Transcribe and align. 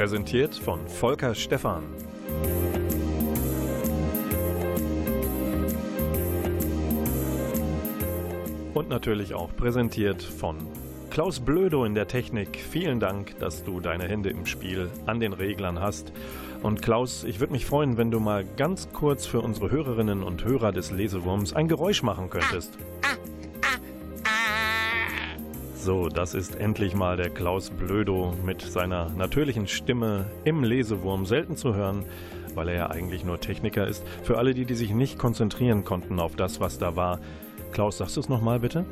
Präsentiert 0.00 0.54
von 0.54 0.88
Volker 0.88 1.34
Stephan. 1.34 1.82
Und 8.72 8.88
natürlich 8.88 9.34
auch 9.34 9.54
präsentiert 9.54 10.22
von 10.22 10.56
Klaus 11.10 11.40
Blödo 11.40 11.84
in 11.84 11.94
der 11.94 12.08
Technik. 12.08 12.64
Vielen 12.70 12.98
Dank, 12.98 13.38
dass 13.40 13.62
du 13.62 13.80
deine 13.80 14.08
Hände 14.08 14.30
im 14.30 14.46
Spiel 14.46 14.88
an 15.04 15.20
den 15.20 15.34
Reglern 15.34 15.80
hast. 15.80 16.14
Und 16.62 16.80
Klaus, 16.80 17.22
ich 17.24 17.38
würde 17.38 17.52
mich 17.52 17.66
freuen, 17.66 17.98
wenn 17.98 18.10
du 18.10 18.20
mal 18.20 18.46
ganz 18.56 18.94
kurz 18.94 19.26
für 19.26 19.42
unsere 19.42 19.70
Hörerinnen 19.70 20.22
und 20.22 20.46
Hörer 20.46 20.72
des 20.72 20.92
Lesewurms 20.92 21.52
ein 21.52 21.68
Geräusch 21.68 22.02
machen 22.02 22.30
könntest. 22.30 22.78
So, 25.82 26.10
das 26.10 26.34
ist 26.34 26.56
endlich 26.56 26.94
mal 26.94 27.16
der 27.16 27.30
Klaus 27.30 27.70
Blödo 27.70 28.34
mit 28.44 28.60
seiner 28.60 29.08
natürlichen 29.16 29.66
Stimme 29.66 30.26
im 30.44 30.62
Lesewurm 30.62 31.24
selten 31.24 31.56
zu 31.56 31.74
hören, 31.74 32.04
weil 32.54 32.68
er 32.68 32.74
ja 32.74 32.90
eigentlich 32.90 33.24
nur 33.24 33.40
Techniker 33.40 33.86
ist. 33.86 34.04
Für 34.22 34.36
alle 34.36 34.52
die, 34.52 34.66
die 34.66 34.74
sich 34.74 34.92
nicht 34.92 35.18
konzentrieren 35.18 35.82
konnten 35.82 36.20
auf 36.20 36.36
das, 36.36 36.60
was 36.60 36.76
da 36.76 36.96
war. 36.96 37.18
Klaus, 37.72 37.96
sagst 37.96 38.18
du 38.18 38.20
es 38.20 38.28
nochmal 38.28 38.60
bitte? 38.60 38.84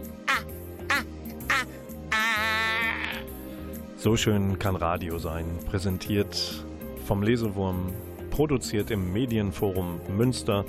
So 3.98 4.16
schön 4.16 4.58
kann 4.58 4.74
Radio 4.74 5.18
sein, 5.18 5.44
präsentiert 5.66 6.64
vom 7.04 7.22
Lesewurm, 7.22 7.92
produziert 8.30 8.90
im 8.90 9.12
Medienforum 9.12 10.00
Münster. 10.16 10.64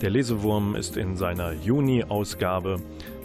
Der 0.00 0.10
Lesewurm 0.10 0.76
ist 0.76 0.96
in 0.96 1.16
seiner 1.16 1.52
Juni-Ausgabe. 1.52 2.76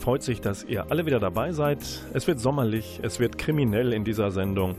Freut 0.10 0.24
sich, 0.24 0.42
dass 0.42 0.64
ihr 0.64 0.90
alle 0.90 1.06
wieder 1.06 1.20
dabei 1.20 1.52
seid. 1.52 1.78
Es 2.16 2.26
wird 2.26 2.40
sommerlich, 2.40 3.00
es 3.04 3.20
wird 3.20 3.38
kriminell 3.38 3.94
in 3.94 4.04
dieser 4.04 4.32
Sendung. 4.32 4.74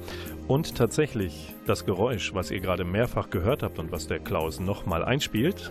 Und 0.48 0.74
tatsächlich, 0.74 1.54
das 1.66 1.86
Geräusch, 1.86 2.34
was 2.34 2.50
ihr 2.50 2.58
gerade 2.58 2.82
mehrfach 2.82 3.30
gehört 3.30 3.62
habt 3.62 3.78
und 3.78 3.92
was 3.92 4.08
der 4.08 4.18
Klaus 4.18 4.58
nochmal 4.58 5.04
einspielt, 5.04 5.70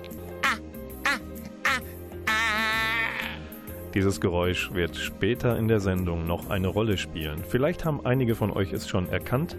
Dieses 3.93 4.21
Geräusch 4.21 4.73
wird 4.73 4.95
später 4.95 5.57
in 5.57 5.67
der 5.67 5.81
Sendung 5.81 6.25
noch 6.25 6.49
eine 6.49 6.69
Rolle 6.69 6.97
spielen. 6.97 7.43
Vielleicht 7.45 7.83
haben 7.83 8.05
einige 8.05 8.35
von 8.35 8.51
euch 8.51 8.71
es 8.71 8.87
schon 8.87 9.09
erkannt. 9.09 9.57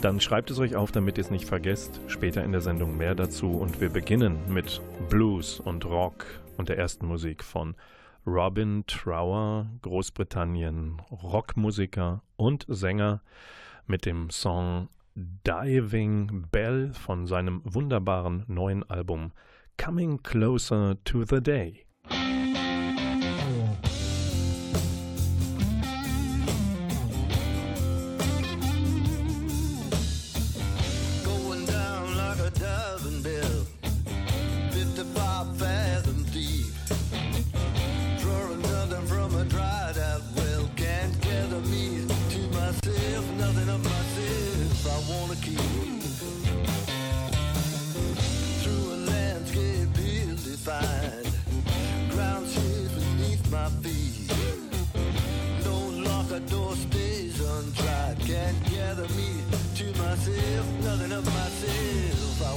Dann 0.00 0.18
schreibt 0.18 0.50
es 0.50 0.58
euch 0.58 0.74
auf, 0.74 0.90
damit 0.90 1.18
ihr 1.18 1.24
es 1.24 1.30
nicht 1.30 1.44
vergesst. 1.44 2.00
Später 2.08 2.42
in 2.42 2.50
der 2.50 2.62
Sendung 2.62 2.96
mehr 2.96 3.14
dazu. 3.14 3.50
Und 3.52 3.80
wir 3.80 3.90
beginnen 3.90 4.38
mit 4.48 4.80
Blues 5.08 5.60
und 5.60 5.84
Rock 5.84 6.24
und 6.56 6.68
der 6.68 6.78
ersten 6.78 7.06
Musik 7.06 7.44
von 7.44 7.76
Robin 8.26 8.84
Trower, 8.88 9.70
Großbritannien, 9.82 11.00
Rockmusiker 11.10 12.22
und 12.36 12.66
Sänger 12.68 13.22
mit 13.86 14.04
dem 14.04 14.30
Song 14.30 14.88
Diving 15.14 16.46
Bell 16.50 16.92
von 16.92 17.26
seinem 17.26 17.62
wunderbaren 17.64 18.44
neuen 18.48 18.82
Album 18.90 19.30
Coming 19.78 20.22
Closer 20.24 20.96
to 21.04 21.22
the 21.24 21.40
Day. 21.40 21.86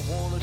wanna 0.10 0.39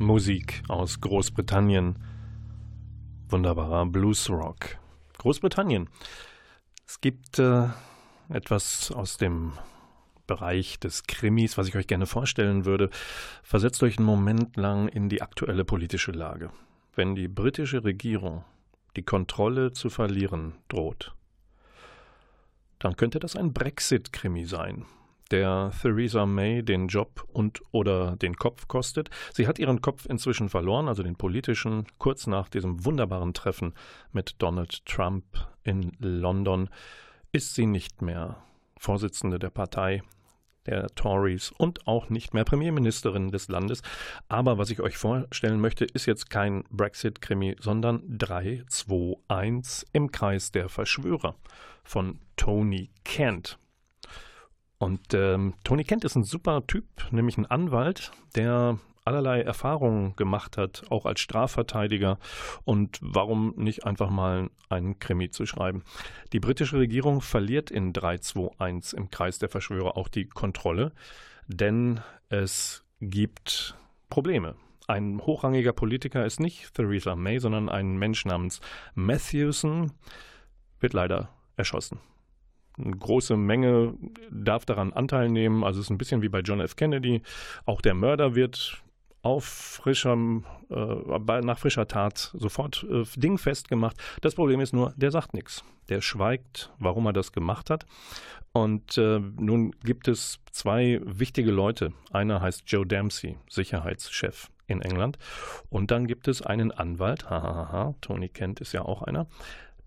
Musik 0.00 0.62
aus 0.68 1.02
Großbritannien. 1.02 1.98
Wunderbarer 3.28 3.84
Bluesrock. 3.84 4.78
Großbritannien. 5.18 5.90
Es 6.86 7.02
gibt 7.02 7.38
äh, 7.38 7.68
etwas 8.30 8.92
aus 8.92 9.18
dem 9.18 9.52
Bereich 10.26 10.80
des 10.80 11.02
Krimis, 11.02 11.58
was 11.58 11.68
ich 11.68 11.76
euch 11.76 11.86
gerne 11.86 12.06
vorstellen 12.06 12.64
würde. 12.64 12.88
Versetzt 13.42 13.82
euch 13.82 13.98
einen 13.98 14.06
Moment 14.06 14.56
lang 14.56 14.88
in 14.88 15.10
die 15.10 15.20
aktuelle 15.20 15.66
politische 15.66 16.12
Lage. 16.12 16.50
Wenn 16.94 17.14
die 17.14 17.28
britische 17.28 17.84
Regierung 17.84 18.46
die 18.96 19.02
Kontrolle 19.02 19.72
zu 19.72 19.90
verlieren 19.90 20.54
droht, 20.68 21.14
dann 22.78 22.96
könnte 22.96 23.20
das 23.20 23.36
ein 23.36 23.52
Brexit-Krimi 23.52 24.46
sein 24.46 24.86
der 25.30 25.72
Theresa 25.80 26.26
May 26.26 26.62
den 26.62 26.88
Job 26.88 27.24
und 27.32 27.60
oder 27.70 28.16
den 28.16 28.36
Kopf 28.36 28.68
kostet. 28.68 29.10
Sie 29.32 29.46
hat 29.46 29.58
ihren 29.58 29.80
Kopf 29.80 30.06
inzwischen 30.06 30.48
verloren, 30.48 30.88
also 30.88 31.02
den 31.02 31.16
politischen, 31.16 31.86
kurz 31.98 32.26
nach 32.26 32.48
diesem 32.48 32.84
wunderbaren 32.84 33.34
Treffen 33.34 33.74
mit 34.12 34.36
Donald 34.38 34.84
Trump 34.86 35.24
in 35.62 35.92
London 35.98 36.68
ist 37.32 37.54
sie 37.54 37.66
nicht 37.66 38.02
mehr 38.02 38.42
Vorsitzende 38.78 39.38
der 39.38 39.50
Partei 39.50 40.02
der 40.66 40.88
Tories 40.94 41.52
und 41.56 41.86
auch 41.86 42.10
nicht 42.10 42.34
mehr 42.34 42.44
Premierministerin 42.44 43.30
des 43.30 43.48
Landes. 43.48 43.82
Aber 44.28 44.58
was 44.58 44.70
ich 44.70 44.80
euch 44.80 44.96
vorstellen 44.96 45.60
möchte, 45.60 45.84
ist 45.84 46.06
jetzt 46.06 46.30
kein 46.30 46.64
Brexit-Krimi, 46.70 47.56
sondern 47.60 48.02
3, 48.08 48.64
2, 48.68 49.16
1 49.28 49.86
im 49.92 50.10
Kreis 50.12 50.52
der 50.52 50.68
Verschwörer 50.68 51.36
von 51.84 52.20
Tony 52.36 52.90
Kent. 53.04 53.59
Und 54.80 55.12
ähm, 55.12 55.52
Tony 55.62 55.84
Kent 55.84 56.04
ist 56.04 56.16
ein 56.16 56.24
super 56.24 56.66
Typ, 56.66 56.86
nämlich 57.10 57.36
ein 57.36 57.44
Anwalt, 57.44 58.12
der 58.34 58.78
allerlei 59.04 59.42
Erfahrungen 59.42 60.16
gemacht 60.16 60.56
hat, 60.56 60.84
auch 60.88 61.04
als 61.04 61.20
Strafverteidiger. 61.20 62.18
Und 62.64 62.98
warum 63.02 63.52
nicht 63.58 63.84
einfach 63.84 64.08
mal 64.08 64.48
einen 64.70 64.98
Krimi 64.98 65.30
zu 65.30 65.44
schreiben? 65.44 65.84
Die 66.32 66.40
britische 66.40 66.78
Regierung 66.78 67.20
verliert 67.20 67.70
in 67.70 67.92
321 67.92 68.98
im 68.98 69.10
Kreis 69.10 69.38
der 69.38 69.50
Verschwörer 69.50 69.98
auch 69.98 70.08
die 70.08 70.24
Kontrolle, 70.24 70.92
denn 71.46 72.00
es 72.30 72.82
gibt 73.02 73.76
Probleme. 74.08 74.54
Ein 74.86 75.20
hochrangiger 75.20 75.74
Politiker 75.74 76.24
ist 76.24 76.40
nicht 76.40 76.72
Theresa 76.72 77.16
May, 77.16 77.38
sondern 77.38 77.68
ein 77.68 77.98
Mensch 77.98 78.24
namens 78.24 78.62
Matthewson, 78.94 79.92
wird 80.80 80.94
leider 80.94 81.28
erschossen 81.58 82.00
eine 82.84 82.96
große 82.96 83.36
Menge 83.36 83.94
darf 84.30 84.64
daran 84.64 84.92
Anteil 84.92 85.28
nehmen. 85.28 85.64
Also 85.64 85.80
es 85.80 85.86
ist 85.86 85.90
ein 85.90 85.98
bisschen 85.98 86.22
wie 86.22 86.28
bei 86.28 86.40
John 86.40 86.60
F. 86.60 86.76
Kennedy. 86.76 87.22
Auch 87.66 87.80
der 87.80 87.94
Mörder 87.94 88.34
wird 88.34 88.82
auf 89.22 89.44
frischem, 89.44 90.44
äh, 90.70 91.40
nach 91.42 91.58
frischer 91.58 91.86
Tat 91.86 92.30
sofort 92.34 92.86
äh, 92.90 93.04
dingfest 93.16 93.68
gemacht. 93.68 93.96
Das 94.22 94.34
Problem 94.34 94.60
ist 94.60 94.72
nur, 94.72 94.94
der 94.96 95.10
sagt 95.10 95.34
nichts. 95.34 95.62
Der 95.88 96.00
schweigt, 96.00 96.72
warum 96.78 97.06
er 97.06 97.12
das 97.12 97.32
gemacht 97.32 97.70
hat. 97.70 97.86
Und 98.52 98.98
äh, 98.98 99.20
nun 99.20 99.72
gibt 99.84 100.08
es 100.08 100.40
zwei 100.50 101.00
wichtige 101.04 101.50
Leute. 101.50 101.92
Einer 102.12 102.40
heißt 102.40 102.64
Joe 102.66 102.86
Dempsey, 102.86 103.36
Sicherheitschef 103.48 104.48
in 104.66 104.82
England. 104.82 105.18
Und 105.68 105.90
dann 105.90 106.06
gibt 106.06 106.28
es 106.28 106.42
einen 106.42 106.72
Anwalt, 106.72 107.28
hahaha, 107.28 107.94
Tony 108.00 108.28
Kent 108.28 108.60
ist 108.60 108.72
ja 108.72 108.82
auch 108.82 109.02
einer, 109.02 109.26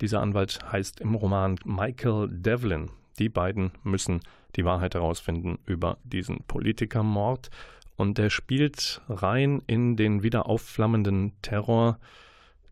dieser 0.01 0.21
Anwalt 0.21 0.59
heißt 0.71 1.01
im 1.01 1.15
Roman 1.15 1.57
Michael 1.65 2.27
Devlin. 2.29 2.89
Die 3.19 3.29
beiden 3.29 3.71
müssen 3.83 4.21
die 4.55 4.65
Wahrheit 4.65 4.95
herausfinden 4.95 5.59
über 5.65 5.97
diesen 6.03 6.43
Politikermord. 6.47 7.49
Und 7.95 8.17
der 8.17 8.29
spielt 8.29 9.01
rein 9.07 9.61
in 9.67 9.95
den 9.95 10.23
wieder 10.23 10.47
aufflammenden 10.47 11.33
Terror, 11.41 11.99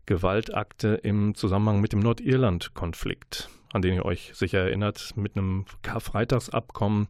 Gewaltakte 0.06 0.94
im 0.94 1.36
Zusammenhang 1.36 1.80
mit 1.80 1.92
dem 1.92 2.00
Nordirland-Konflikt, 2.00 3.48
an 3.72 3.82
den 3.82 3.94
ihr 3.94 4.04
euch 4.04 4.32
sicher 4.34 4.58
erinnert. 4.58 5.16
Mit 5.16 5.36
einem 5.36 5.64
Karfreitagsabkommen 5.82 7.06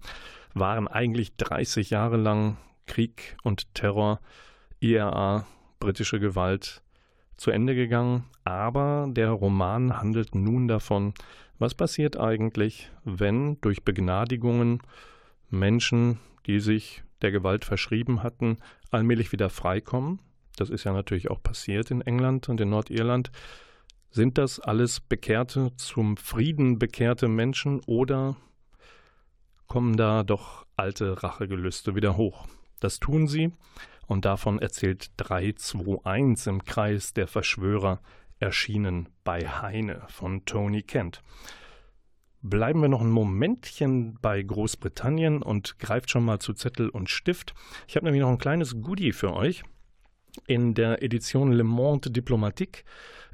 waren 0.53 0.89
eigentlich 0.89 1.35
30 1.37 1.89
Jahre 1.89 2.19
lang 2.19 2.59
Krieg 2.87 3.37
und 3.43 3.75
Terror, 3.75 4.21
IRA, 4.81 5.47
britische 5.81 6.21
Gewalt 6.21 6.83
zu 7.37 7.51
Ende 7.51 7.75
gegangen, 7.75 8.25
aber 8.45 9.09
der 9.11 9.31
Roman 9.31 9.99
handelt 9.99 10.35
nun 10.35 10.69
davon, 10.69 11.15
was 11.59 11.75
passiert 11.75 12.17
eigentlich, 12.17 12.91
wenn 13.05 13.61
durch 13.61 13.85
Begnadigungen 13.85 14.81
Menschen, 15.49 16.19
die 16.47 16.61
sich 16.61 17.03
der 17.21 17.31
Gewalt 17.31 17.65
verschrieben 17.65 18.23
hatten, 18.23 18.59
allmählich 18.91 19.33
wieder 19.33 19.49
freikommen. 19.49 20.19
Das 20.57 20.71
ist 20.71 20.85
ja 20.85 20.93
natürlich 20.93 21.31
auch 21.31 21.43
passiert 21.43 21.91
in 21.91 22.01
England 22.01 22.49
und 22.49 22.61
in 22.61 22.71
Nordirland. 22.71 23.31
Sind 24.11 24.37
das 24.39 24.61
alles 24.61 25.01
bekehrte, 25.01 25.75
zum 25.77 26.17
Frieden 26.17 26.79
bekehrte 26.79 27.29
Menschen 27.29 27.81
oder 27.87 28.37
kommen 29.69 29.97
da 29.97 30.23
doch 30.23 30.67
alte 30.77 31.23
Rachegelüste 31.23 31.95
wieder 31.95 32.17
hoch? 32.17 32.47
Das 32.81 32.99
tun 32.99 33.29
sie, 33.29 33.53
und 34.07 34.25
davon 34.25 34.59
erzählt 34.59 35.11
321 35.17 36.47
im 36.47 36.65
Kreis 36.65 37.13
der 37.15 37.27
Verschwörer, 37.27 38.01
erschienen 38.39 39.09
bei 39.25 39.49
Heine 39.49 40.03
von 40.09 40.45
Tony 40.45 40.83
Kent. 40.83 41.23
Bleiben 42.45 42.81
wir 42.81 42.89
noch 42.89 43.01
ein 43.01 43.11
Momentchen 43.11 44.19
bei 44.21 44.43
Großbritannien 44.43 45.43
und 45.43 45.79
greift 45.79 46.11
schon 46.11 46.25
mal 46.25 46.41
zu 46.41 46.53
Zettel 46.55 46.89
und 46.89 47.09
Stift. 47.09 47.55
Ich 47.87 47.95
habe 47.95 48.05
nämlich 48.05 48.21
noch 48.21 48.31
ein 48.31 48.39
kleines 48.39 48.81
Goodie 48.83 49.13
für 49.13 49.33
euch. 49.33 49.63
In 50.47 50.75
der 50.75 51.03
Edition 51.03 51.53
Le 51.53 51.63
Monde 51.63 52.11
Diplomatique 52.11 52.85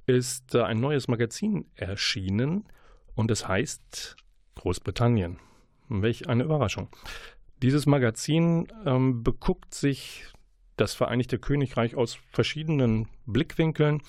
ist 0.05 0.55
ein 0.55 0.81
neues 0.81 1.09
Magazin 1.09 1.67
erschienen 1.75 2.65
und 3.15 3.31
es 3.31 3.49
heißt 3.49 4.17
Großbritannien. 4.57 5.39
Welch 5.89 6.29
eine 6.29 6.45
Überraschung. 6.45 6.89
Dieses 7.63 7.87
Magazin 7.87 8.69
ähm, 8.85 9.23
beguckt 9.23 9.73
sich 9.73 10.25
das 10.81 10.95
Vereinigte 10.95 11.39
Königreich 11.39 11.95
aus 11.97 12.19
verschiedenen 12.33 13.09
Blickwinkeln. 13.27 14.01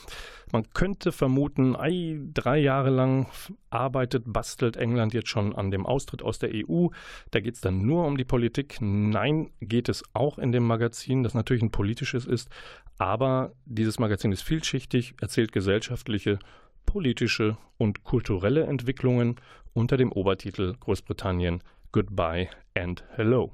Man 0.52 0.70
könnte 0.74 1.12
vermuten, 1.12 1.76
ei, 1.76 2.20
drei 2.34 2.60
Jahre 2.60 2.90
lang 2.90 3.28
arbeitet, 3.70 4.24
bastelt 4.26 4.78
England 4.78 5.14
jetzt 5.14 5.30
schon 5.30 5.56
an 5.56 5.72
dem 5.72 5.86
Austritt 5.86 6.24
aus 6.24 6.40
der 6.40 6.52
EU. 6.54 6.88
Da 7.32 7.40
geht 7.40 7.56
es 7.56 7.62
dann 7.62 7.86
nur 7.86 8.06
um 8.06 8.18
die 8.18 8.24
Politik. 8.24 8.78
Nein, 8.80 9.52
geht 9.60 9.90
es 9.90 10.04
auch 10.14 10.38
in 10.38 10.52
dem 10.52 10.66
Magazin, 10.66 11.24
das 11.24 11.34
natürlich 11.34 11.64
ein 11.64 11.72
politisches 11.72 12.26
ist. 12.26 12.50
Aber 12.98 13.54
dieses 13.66 14.00
Magazin 14.00 14.32
ist 14.32 14.44
vielschichtig, 14.44 15.16
erzählt 15.22 15.52
gesellschaftliche, 15.52 16.40
politische 16.86 17.58
und 17.78 18.04
kulturelle 18.04 18.64
Entwicklungen 18.64 19.36
unter 19.74 19.98
dem 19.98 20.12
Obertitel 20.12 20.76
Großbritannien 20.80 21.62
Goodbye 21.92 22.50
and 22.76 23.04
Hello. 23.16 23.54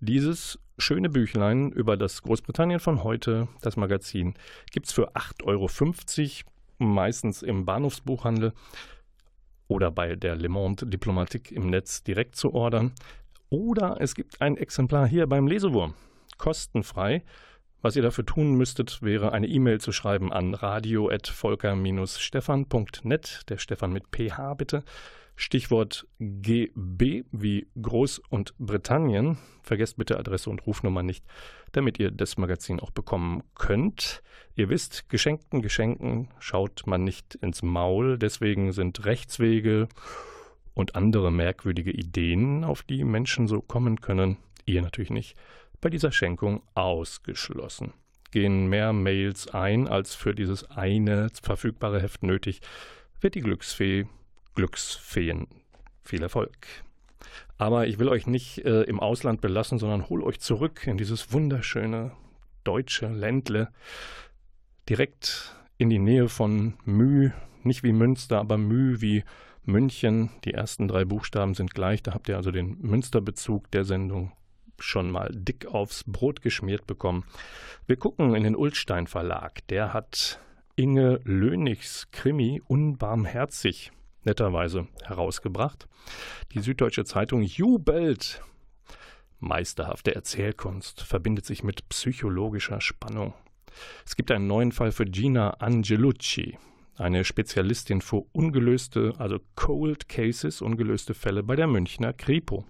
Dieses 0.00 0.60
schöne 0.78 1.08
Büchlein 1.08 1.72
über 1.72 1.96
das 1.96 2.22
Großbritannien 2.22 2.78
von 2.78 3.02
heute, 3.02 3.48
das 3.62 3.76
Magazin, 3.76 4.34
gibt 4.70 4.86
es 4.86 4.92
für 4.92 5.16
8,50 5.16 5.44
Euro, 5.44 5.68
meistens 6.78 7.42
im 7.42 7.64
Bahnhofsbuchhandel 7.64 8.52
oder 9.66 9.90
bei 9.90 10.14
der 10.14 10.36
Le 10.36 10.48
Monde 10.48 10.86
Diplomatique 10.86 11.50
im 11.50 11.68
Netz 11.68 12.04
direkt 12.04 12.36
zu 12.36 12.54
ordern. 12.54 12.92
Oder 13.50 13.96
es 13.98 14.14
gibt 14.14 14.40
ein 14.40 14.56
Exemplar 14.56 15.08
hier 15.08 15.26
beim 15.26 15.48
Lesewurm, 15.48 15.94
kostenfrei. 16.36 17.24
Was 17.82 17.96
ihr 17.96 18.02
dafür 18.02 18.24
tun 18.24 18.54
müsstet, 18.54 19.02
wäre 19.02 19.32
eine 19.32 19.48
E-Mail 19.48 19.80
zu 19.80 19.90
schreiben 19.90 20.32
an 20.32 20.54
radio.volker-stefan.net, 20.54 23.40
der 23.48 23.58
Stefan 23.58 23.92
mit 23.92 24.04
PH 24.12 24.54
bitte. 24.54 24.84
Stichwort 25.40 26.04
GB 26.18 27.24
wie 27.30 27.68
Groß- 27.76 28.20
und 28.28 28.54
Britannien. 28.58 29.38
Vergesst 29.62 29.96
bitte 29.96 30.18
Adresse 30.18 30.50
und 30.50 30.66
Rufnummer 30.66 31.04
nicht, 31.04 31.24
damit 31.70 32.00
ihr 32.00 32.10
das 32.10 32.38
Magazin 32.38 32.80
auch 32.80 32.90
bekommen 32.90 33.44
könnt. 33.54 34.24
Ihr 34.56 34.68
wisst, 34.68 35.08
geschenkten 35.08 35.62
Geschenken 35.62 36.28
schaut 36.40 36.82
man 36.86 37.04
nicht 37.04 37.36
ins 37.36 37.62
Maul, 37.62 38.18
deswegen 38.18 38.72
sind 38.72 39.04
Rechtswege 39.04 39.88
und 40.74 40.96
andere 40.96 41.30
merkwürdige 41.30 41.92
Ideen, 41.92 42.64
auf 42.64 42.82
die 42.82 43.04
Menschen 43.04 43.46
so 43.46 43.60
kommen 43.60 44.00
können, 44.00 44.38
ihr 44.66 44.82
natürlich 44.82 45.10
nicht, 45.10 45.36
bei 45.80 45.88
dieser 45.88 46.10
Schenkung 46.10 46.64
ausgeschlossen. 46.74 47.92
Gehen 48.32 48.66
mehr 48.66 48.92
Mails 48.92 49.46
ein, 49.46 49.86
als 49.86 50.16
für 50.16 50.34
dieses 50.34 50.68
eine 50.68 51.28
verfügbare 51.40 52.02
Heft 52.02 52.24
nötig, 52.24 52.60
wird 53.20 53.36
die 53.36 53.40
Glücksfee 53.40 54.08
Glücksfeen. 54.58 55.46
Viel 56.02 56.20
Erfolg. 56.20 56.66
Aber 57.58 57.86
ich 57.86 58.00
will 58.00 58.08
euch 58.08 58.26
nicht 58.26 58.58
äh, 58.64 58.82
im 58.82 58.98
Ausland 58.98 59.40
belassen, 59.40 59.78
sondern 59.78 60.08
hol 60.08 60.24
euch 60.24 60.40
zurück 60.40 60.84
in 60.88 60.98
dieses 60.98 61.32
wunderschöne 61.32 62.10
deutsche 62.64 63.06
Ländle, 63.06 63.68
direkt 64.88 65.54
in 65.76 65.90
die 65.90 66.00
Nähe 66.00 66.28
von 66.28 66.74
Müh, 66.84 67.30
nicht 67.62 67.84
wie 67.84 67.92
Münster, 67.92 68.40
aber 68.40 68.58
Müh 68.58 69.00
wie 69.00 69.22
München. 69.62 70.30
Die 70.44 70.54
ersten 70.54 70.88
drei 70.88 71.04
Buchstaben 71.04 71.54
sind 71.54 71.72
gleich, 71.72 72.02
da 72.02 72.12
habt 72.12 72.28
ihr 72.28 72.36
also 72.36 72.50
den 72.50 72.78
Münsterbezug 72.80 73.70
der 73.70 73.84
Sendung 73.84 74.32
schon 74.80 75.08
mal 75.08 75.30
dick 75.32 75.66
aufs 75.66 76.02
Brot 76.02 76.42
geschmiert 76.42 76.84
bekommen. 76.88 77.22
Wir 77.86 77.94
gucken 77.94 78.34
in 78.34 78.42
den 78.42 78.56
Ulstein 78.56 79.06
Verlag. 79.06 79.64
Der 79.68 79.92
hat 79.92 80.40
Inge 80.74 81.20
Lönigs 81.22 82.08
Krimi 82.10 82.60
Unbarmherzig 82.66 83.92
netterweise 84.28 84.86
herausgebracht. 85.04 85.88
Die 86.52 86.60
Süddeutsche 86.60 87.04
Zeitung 87.04 87.42
jubelt. 87.42 88.42
Meisterhafte 89.40 90.14
Erzählkunst 90.14 91.02
verbindet 91.02 91.46
sich 91.46 91.62
mit 91.62 91.88
psychologischer 91.88 92.80
Spannung. 92.80 93.34
Es 94.04 94.16
gibt 94.16 94.30
einen 94.30 94.46
neuen 94.46 94.72
Fall 94.72 94.92
für 94.92 95.04
Gina 95.04 95.50
Angelucci, 95.50 96.58
eine 96.96 97.24
Spezialistin 97.24 98.00
für 98.00 98.24
ungelöste, 98.32 99.14
also 99.18 99.38
Cold 99.54 100.08
Cases, 100.08 100.60
ungelöste 100.60 101.14
Fälle 101.14 101.42
bei 101.42 101.54
der 101.54 101.68
Münchner 101.68 102.12
Kripo. 102.12 102.66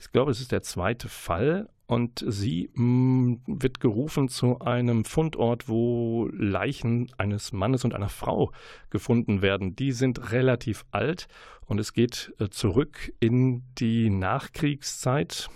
Ich 0.00 0.10
glaube, 0.12 0.30
es 0.30 0.40
ist 0.40 0.52
der 0.52 0.62
zweite 0.62 1.08
Fall 1.08 1.68
und 1.88 2.22
sie 2.28 2.70
mh, 2.74 2.84
mm, 2.84 3.42
wird 3.46 3.80
gerufen 3.80 4.28
zu 4.28 4.60
einem 4.60 5.04
Fundort, 5.04 5.68
wo 5.68 6.28
Leichen 6.32 7.10
eines 7.16 7.52
Mannes 7.52 7.82
und 7.84 7.94
einer 7.94 8.10
Frau 8.10 8.52
gefunden 8.90 9.40
werden. 9.40 9.74
Die 9.74 9.92
sind 9.92 10.30
relativ 10.30 10.84
alt 10.90 11.28
und 11.64 11.80
es 11.80 11.94
geht 11.94 12.34
äh, 12.38 12.50
zurück 12.50 13.12
in 13.20 13.64
die 13.78 14.10
Nachkriegszeit, 14.10 15.48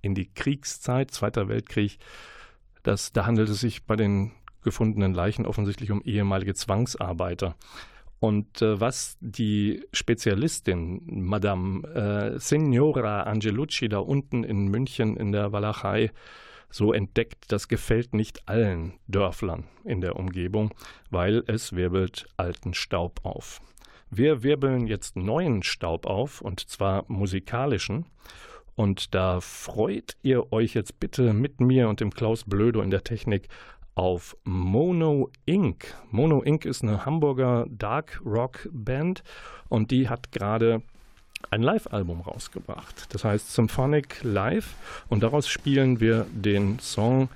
in 0.00 0.14
die 0.14 0.32
Kriegszeit, 0.32 1.10
Zweiter 1.10 1.48
Weltkrieg. 1.48 1.98
Das, 2.82 3.12
da 3.12 3.26
handelt 3.26 3.50
es 3.50 3.60
sich 3.60 3.84
bei 3.84 3.94
den 3.94 4.32
gefundenen 4.62 5.12
Leichen 5.12 5.44
offensichtlich 5.44 5.90
um 5.90 6.00
ehemalige 6.02 6.54
Zwangsarbeiter. 6.54 7.56
Und 8.24 8.62
äh, 8.62 8.80
was 8.80 9.18
die 9.20 9.84
Spezialistin 9.92 11.02
Madame 11.04 11.86
äh, 11.88 12.38
Signora 12.38 13.24
Angelucci 13.24 13.90
da 13.90 13.98
unten 13.98 14.44
in 14.44 14.68
München 14.68 15.18
in 15.18 15.30
der 15.30 15.52
Walachei 15.52 16.10
so 16.70 16.94
entdeckt, 16.94 17.44
das 17.48 17.68
gefällt 17.68 18.14
nicht 18.14 18.48
allen 18.48 18.94
Dörflern 19.08 19.64
in 19.84 20.00
der 20.00 20.16
Umgebung, 20.16 20.72
weil 21.10 21.44
es 21.48 21.74
wirbelt 21.74 22.26
alten 22.38 22.72
Staub 22.72 23.20
auf. 23.24 23.60
Wir 24.08 24.42
wirbeln 24.42 24.86
jetzt 24.86 25.16
neuen 25.16 25.62
Staub 25.62 26.06
auf, 26.06 26.40
und 26.40 26.66
zwar 26.66 27.04
musikalischen. 27.08 28.06
Und 28.74 29.14
da 29.14 29.40
freut 29.40 30.16
ihr 30.22 30.50
euch 30.50 30.72
jetzt 30.72 30.98
bitte 30.98 31.34
mit 31.34 31.60
mir 31.60 31.90
und 31.90 32.00
dem 32.00 32.10
Klaus 32.10 32.44
Blödo 32.44 32.80
in 32.80 32.90
der 32.90 33.04
Technik 33.04 33.48
auf 33.94 34.36
Mono 34.44 35.30
Inc. 35.46 35.94
Mono 36.10 36.42
Inc. 36.42 36.64
ist 36.64 36.82
eine 36.82 37.04
Hamburger 37.04 37.66
Dark 37.68 38.20
Rock 38.24 38.68
Band 38.72 39.22
und 39.68 39.90
die 39.90 40.08
hat 40.08 40.32
gerade 40.32 40.82
ein 41.50 41.62
Live-Album 41.62 42.20
rausgebracht. 42.20 43.14
Das 43.14 43.24
heißt 43.24 43.52
Symphonic 43.54 44.22
Live 44.22 44.74
und 45.08 45.22
daraus 45.22 45.48
spielen 45.48 46.00
wir 46.00 46.26
den 46.32 46.78
Song, 46.78 47.28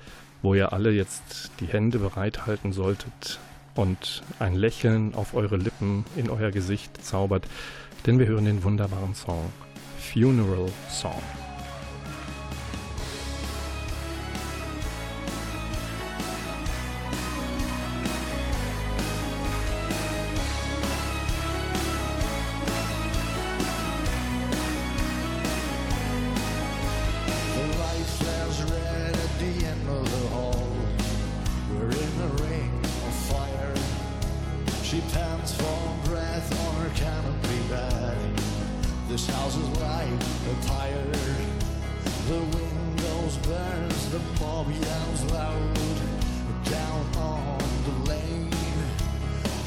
wo 0.42 0.54
ihr 0.54 0.72
alle 0.72 0.90
jetzt 0.90 1.52
die 1.60 1.66
Hände 1.66 1.98
bereithalten 1.98 2.72
solltet 2.72 3.38
und 3.74 4.22
ein 4.38 4.54
Lächeln 4.54 5.14
auf 5.14 5.34
eure 5.34 5.56
Lippen 5.56 6.04
in 6.16 6.30
euer 6.30 6.50
Gesicht 6.50 7.04
zaubert, 7.04 7.46
denn 8.06 8.18
wir 8.18 8.26
hören 8.26 8.44
den 8.44 8.64
wunderbaren 8.64 9.14
Song 9.14 9.52
Funeral 9.98 10.70
Song. 10.88 11.22
She 34.98 35.04
pants 35.14 35.52
for 35.54 36.10
breath 36.10 36.50
on 36.66 36.74
her 36.82 36.90
canopy 36.96 37.60
bed. 37.68 38.18
This 39.06 39.28
house 39.28 39.54
is 39.54 39.68
like 39.78 40.08
a 40.10 40.66
tire. 40.66 41.12
The 42.26 42.40
windows 42.58 43.36
burns, 43.46 44.10
the 44.10 44.18
mob 44.40 44.66
yells 44.68 45.22
loud. 45.30 45.78
Down 46.64 47.06
on 47.16 47.58
the 47.86 48.10
lane, 48.10 48.50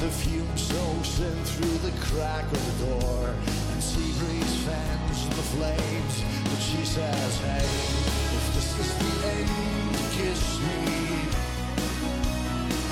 the 0.00 0.10
fume 0.20 0.54
soaks 0.54 1.20
in 1.20 1.44
through 1.44 1.78
the 1.78 1.96
crack 2.04 2.44
of 2.44 2.78
the 2.78 2.84
door. 2.84 3.34
And 3.72 3.82
sea 3.82 4.12
breeze 4.20 4.56
fans 4.66 5.28
the 5.30 5.46
flames, 5.56 6.24
but 6.44 6.60
she 6.60 6.84
says, 6.84 7.38
Hey, 7.38 7.64
if 8.36 8.54
this 8.54 8.78
is 8.80 8.94
the 9.00 9.28
end, 9.28 9.96
kiss 10.12 10.60
me 10.60 11.21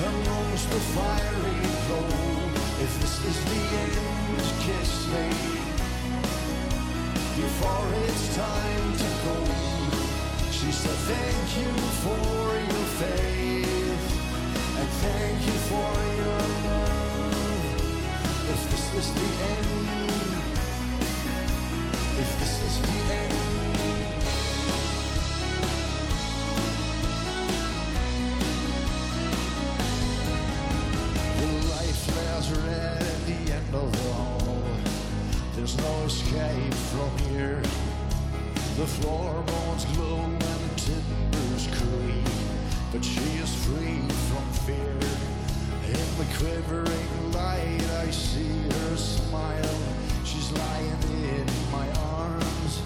amongst 0.09 0.71
the 0.71 0.81
fiery 0.95 1.61
gold. 1.89 2.53
If 2.85 2.93
this 3.01 3.17
is 3.31 3.39
the 3.51 3.63
end, 3.85 4.41
kiss 4.65 4.93
me 5.13 5.27
before 7.37 7.87
it's 8.05 8.37
time 8.37 8.93
to 9.03 9.09
go. 9.25 9.37
She 10.51 10.73
said, 10.73 10.99
Thank 11.13 11.49
you 11.61 11.73
for 12.05 12.47
your 12.71 12.87
faith 13.01 14.05
and 14.79 14.89
thank 15.05 15.39
you 15.47 15.59
for 15.71 15.93
your 16.23 16.43
love. 16.67 17.35
If 18.55 18.71
this 18.71 18.95
is 19.01 19.15
the 19.15 19.45
end. 19.55 19.90
floorboards 39.01 39.85
glow 39.97 40.17
and 40.17 40.41
the 40.41 40.75
timbers 40.77 41.67
creak, 41.79 42.25
but 42.93 43.05
she 43.05 43.25
is 43.41 43.53
free 43.65 44.03
from 44.29 44.47
fear. 44.67 45.01
In 45.89 46.09
the 46.21 46.29
quivering 46.37 47.33
light, 47.33 47.83
I 48.05 48.11
see 48.11 48.61
her 48.69 48.97
smile. 48.97 49.79
She's 50.25 50.53
lying 50.53 51.03
in 51.33 51.47
my 51.73 51.89
arms. 52.21 52.83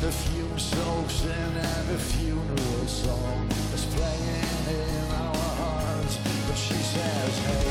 The 0.00 0.12
fume 0.12 0.58
soaks 0.58 1.24
in, 1.24 1.52
and 1.56 1.88
the 1.88 1.98
funeral 1.98 2.86
song 2.86 3.48
is 3.74 3.84
playing 3.96 4.64
in 4.68 5.10
our 5.12 5.36
hearts. 5.62 6.18
But 6.46 6.56
she 6.56 6.74
says, 6.74 7.38
Hey, 7.46 7.68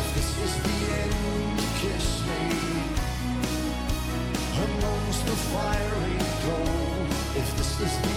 if 0.00 0.14
this 0.14 0.30
is 0.46 0.52
the 0.62 0.78
end, 1.02 1.58
kiss 1.82 2.06
me 2.26 2.90
amongst 4.62 5.26
the 5.26 5.36
fiery 5.52 6.19
is 7.82 8.09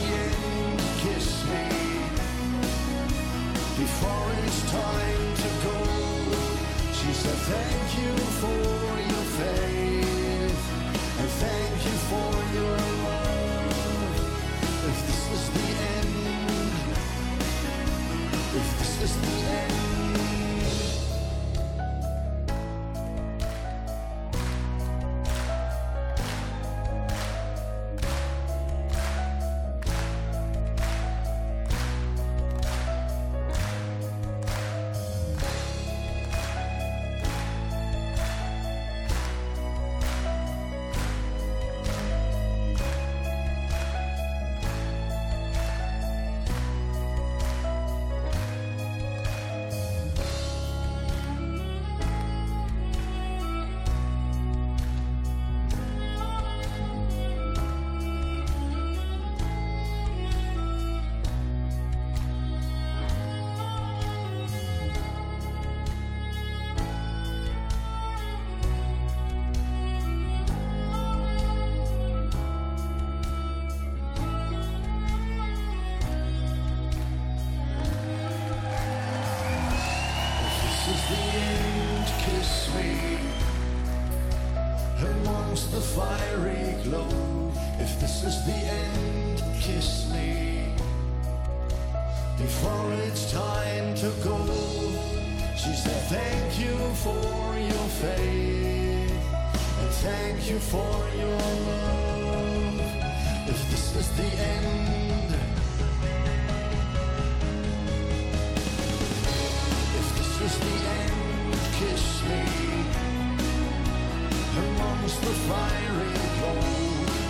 amongst 115.03 115.21
the 115.21 115.35
fiery 115.51 116.13
glow. 116.39 116.59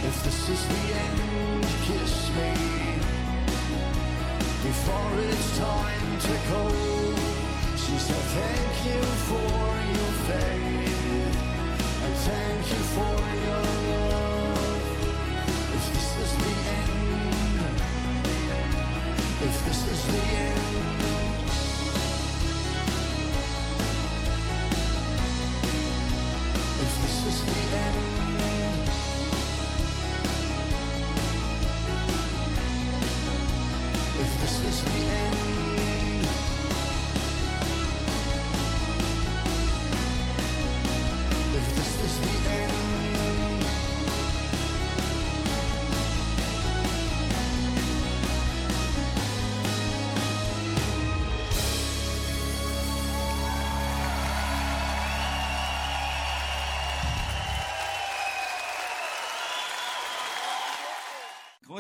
If 0.08 0.24
this 0.24 0.50
is 0.50 0.68
the 0.68 0.84
end, 0.94 1.64
kiss 1.88 2.30
me 2.38 2.54
before 4.62 5.12
it's 5.28 5.58
time 5.58 6.20
to 6.28 6.36
go. 6.52 6.64
She 7.76 7.98
said, 7.98 8.26
Thank 8.38 8.76
you 8.90 9.02
for 9.30 9.70
your 9.98 10.14
faith 10.30 11.36
and 12.04 12.16
thank 12.30 12.64
you 12.70 12.84
for 12.96 13.16
your 13.48 13.63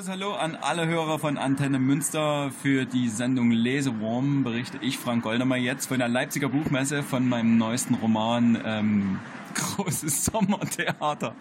Großes 0.04 0.20
Hallo 0.20 0.34
an 0.34 0.58
alle 0.60 0.86
Hörer 0.86 1.18
von 1.18 1.38
Antenne 1.38 1.80
Münster. 1.80 2.52
Für 2.62 2.84
die 2.84 3.08
Sendung 3.08 3.52
Lesewurm 3.52 4.44
berichte 4.44 4.78
ich, 4.82 4.98
Frank 4.98 5.24
Goldamer, 5.24 5.56
jetzt 5.56 5.86
von 5.86 6.00
der 6.00 6.10
Leipziger 6.10 6.50
Buchmesse 6.50 7.04
von 7.04 7.30
meinem 7.30 7.58
neuesten 7.58 7.94
Roman 7.94 8.62
ähm, 8.66 9.20
Großes 9.54 10.26
Sommertheater. 10.26 11.36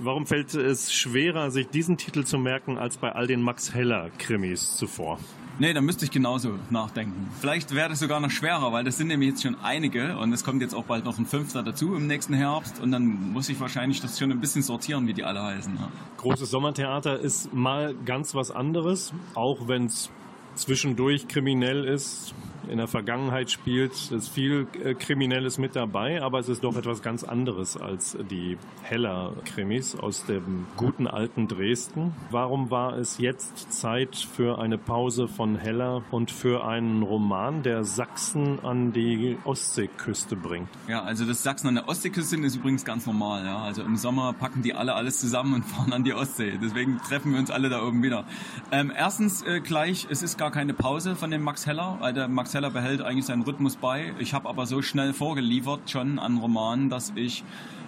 Warum 0.00 0.26
fällt 0.26 0.54
es 0.54 0.92
schwerer, 0.92 1.52
sich 1.52 1.68
diesen 1.68 1.98
Titel 1.98 2.24
zu 2.24 2.36
merken, 2.36 2.78
als 2.78 2.96
bei 2.96 3.12
all 3.12 3.28
den 3.28 3.42
Max 3.42 3.72
Heller-Krimis 3.72 4.76
zuvor? 4.76 5.20
Nee, 5.58 5.72
da 5.72 5.80
müsste 5.80 6.04
ich 6.04 6.10
genauso 6.10 6.58
nachdenken. 6.70 7.28
Vielleicht 7.40 7.74
wäre 7.74 7.88
das 7.88 8.00
sogar 8.00 8.18
noch 8.18 8.30
schwerer, 8.30 8.72
weil 8.72 8.82
das 8.82 8.96
sind 8.96 9.06
nämlich 9.06 9.30
jetzt 9.30 9.42
schon 9.42 9.56
einige 9.62 10.18
und 10.18 10.32
es 10.32 10.42
kommt 10.42 10.62
jetzt 10.62 10.74
auch 10.74 10.84
bald 10.84 11.04
noch 11.04 11.16
ein 11.18 11.26
fünfter 11.26 11.62
dazu 11.62 11.94
im 11.94 12.08
nächsten 12.08 12.34
Herbst 12.34 12.80
und 12.82 12.90
dann 12.90 13.32
muss 13.32 13.48
ich 13.48 13.60
wahrscheinlich 13.60 14.00
das 14.00 14.18
schon 14.18 14.32
ein 14.32 14.40
bisschen 14.40 14.62
sortieren, 14.62 15.06
wie 15.06 15.14
die 15.14 15.22
alle 15.22 15.42
heißen. 15.42 15.76
Ja. 15.76 15.88
Großes 16.16 16.50
Sommertheater 16.50 17.20
ist 17.20 17.54
mal 17.54 17.94
ganz 18.04 18.34
was 18.34 18.50
anderes, 18.50 19.12
auch 19.34 19.68
wenn 19.68 19.86
es 19.86 20.10
zwischendurch 20.56 21.28
kriminell 21.28 21.84
ist, 21.84 22.34
in 22.68 22.78
der 22.78 22.88
Vergangenheit 22.88 23.50
spielt, 23.50 24.10
ist 24.10 24.28
viel 24.28 24.66
äh, 24.82 24.94
Kriminelles 24.94 25.58
mit 25.58 25.76
dabei, 25.76 26.22
aber 26.22 26.38
es 26.38 26.48
ist 26.48 26.64
doch 26.64 26.76
etwas 26.76 27.02
ganz 27.02 27.24
anderes 27.24 27.76
als 27.76 28.16
die 28.30 28.56
Heller-Krimis 28.82 29.96
aus 29.96 30.24
dem 30.26 30.66
guten 30.76 31.06
alten 31.06 31.48
Dresden. 31.48 32.14
Warum 32.30 32.70
war 32.70 32.96
es 32.96 33.18
jetzt 33.18 33.72
Zeit 33.72 34.16
für 34.16 34.58
eine 34.58 34.78
Pause 34.78 35.28
von 35.28 35.56
Heller 35.56 36.02
und 36.10 36.30
für 36.30 36.66
einen 36.66 37.02
Roman, 37.02 37.62
der 37.62 37.84
Sachsen 37.84 38.58
an 38.64 38.92
die 38.92 39.36
Ostseeküste 39.44 40.36
bringt? 40.36 40.68
Ja, 40.88 41.02
also 41.02 41.24
das 41.24 41.42
Sachsen 41.42 41.68
an 41.68 41.74
der 41.74 41.88
Ostseeküste 41.88 42.36
ist 42.36 42.56
übrigens 42.56 42.84
ganz 42.84 43.06
normal. 43.06 43.44
Ja. 43.44 43.58
Also 43.58 43.82
im 43.82 43.96
Sommer 43.96 44.32
packen 44.32 44.62
die 44.62 44.74
alle 44.74 44.94
alles 44.94 45.20
zusammen 45.20 45.54
und 45.54 45.62
fahren 45.64 45.92
an 45.92 46.04
die 46.04 46.14
Ostsee. 46.14 46.58
Deswegen 46.62 46.98
treffen 46.98 47.32
wir 47.32 47.38
uns 47.38 47.50
alle 47.50 47.68
da 47.68 47.82
oben 47.86 48.02
wieder. 48.02 48.24
Ähm, 48.72 48.92
erstens 48.96 49.42
äh, 49.42 49.60
gleich, 49.60 50.06
es 50.10 50.22
ist 50.22 50.38
gar 50.38 50.50
keine 50.50 50.74
Pause 50.74 51.16
von 51.16 51.30
dem 51.30 51.42
Max 51.42 51.66
Heller. 51.66 51.98
weil 52.00 52.12
der 52.12 52.28
Max 52.28 52.53
Heller 52.54 52.70
behält 52.70 53.02
eigentlich 53.02 53.26
seinen 53.26 53.42
Rhythmus 53.42 53.76
bei. 53.76 54.14
Ich 54.18 54.32
habe 54.32 54.48
aber 54.48 54.66
so 54.66 54.82
schnell 54.82 55.12
vorgeliefert 55.12 55.90
schon 55.90 56.18
an 56.18 56.38
Romanen, 56.38 56.88
dass 56.88 57.12
ich 57.16 57.44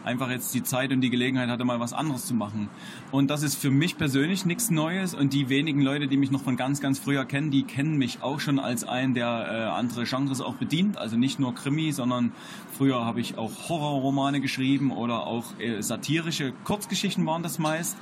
einfach 0.07 0.31
jetzt 0.31 0.55
die 0.55 0.63
Zeit 0.63 0.93
und 0.93 1.01
die 1.01 1.11
Gelegenheit 1.11 1.49
hatte, 1.49 1.65
mal 1.65 1.81
was 1.81 1.93
anderes 1.93 2.27
zu 2.27 2.35
machen. 2.35 2.69
Und 3.11 3.29
das 3.29 3.43
ist 3.43 3.57
für 3.57 3.71
mich 3.71 3.99
persönlich 3.99 4.47
nichts 4.47 4.71
Neues 4.71 5.15
und 5.15 5.33
die 5.33 5.49
wenigen 5.49 5.83
Leute, 5.83 6.07
die 6.07 6.17
mich 6.17 6.31
noch 6.31 6.43
von 6.43 6.57
ganz, 6.57 6.81
ganz 6.81 7.01
früher 7.01 7.25
kennen, 7.25 7.51
die 7.51 7.65
kennen 7.65 7.99
mich 7.99 8.23
auch 8.23 8.39
schon 8.39 8.61
als 8.61 8.85
einen, 8.85 9.15
der 9.15 9.27
äh, 9.27 9.65
andere 9.65 10.05
Genres 10.05 10.41
auch 10.41 10.55
bedient. 10.55 10.97
Also 10.97 11.17
nicht 11.17 11.41
nur 11.41 11.55
Krimi, 11.55 11.91
sondern 11.91 12.33
früher 12.79 13.05
habe 13.05 13.21
ich 13.21 13.37
auch 13.37 13.51
Horrorromane 13.69 14.41
geschrieben 14.41 14.93
oder 14.93 15.27
auch 15.27 15.59
äh, 15.59 15.83
satirische 15.83 16.53
Kurzgeschichten 16.65 17.27
waren 17.27 17.43
das 17.43 17.59
meist. 17.59 17.97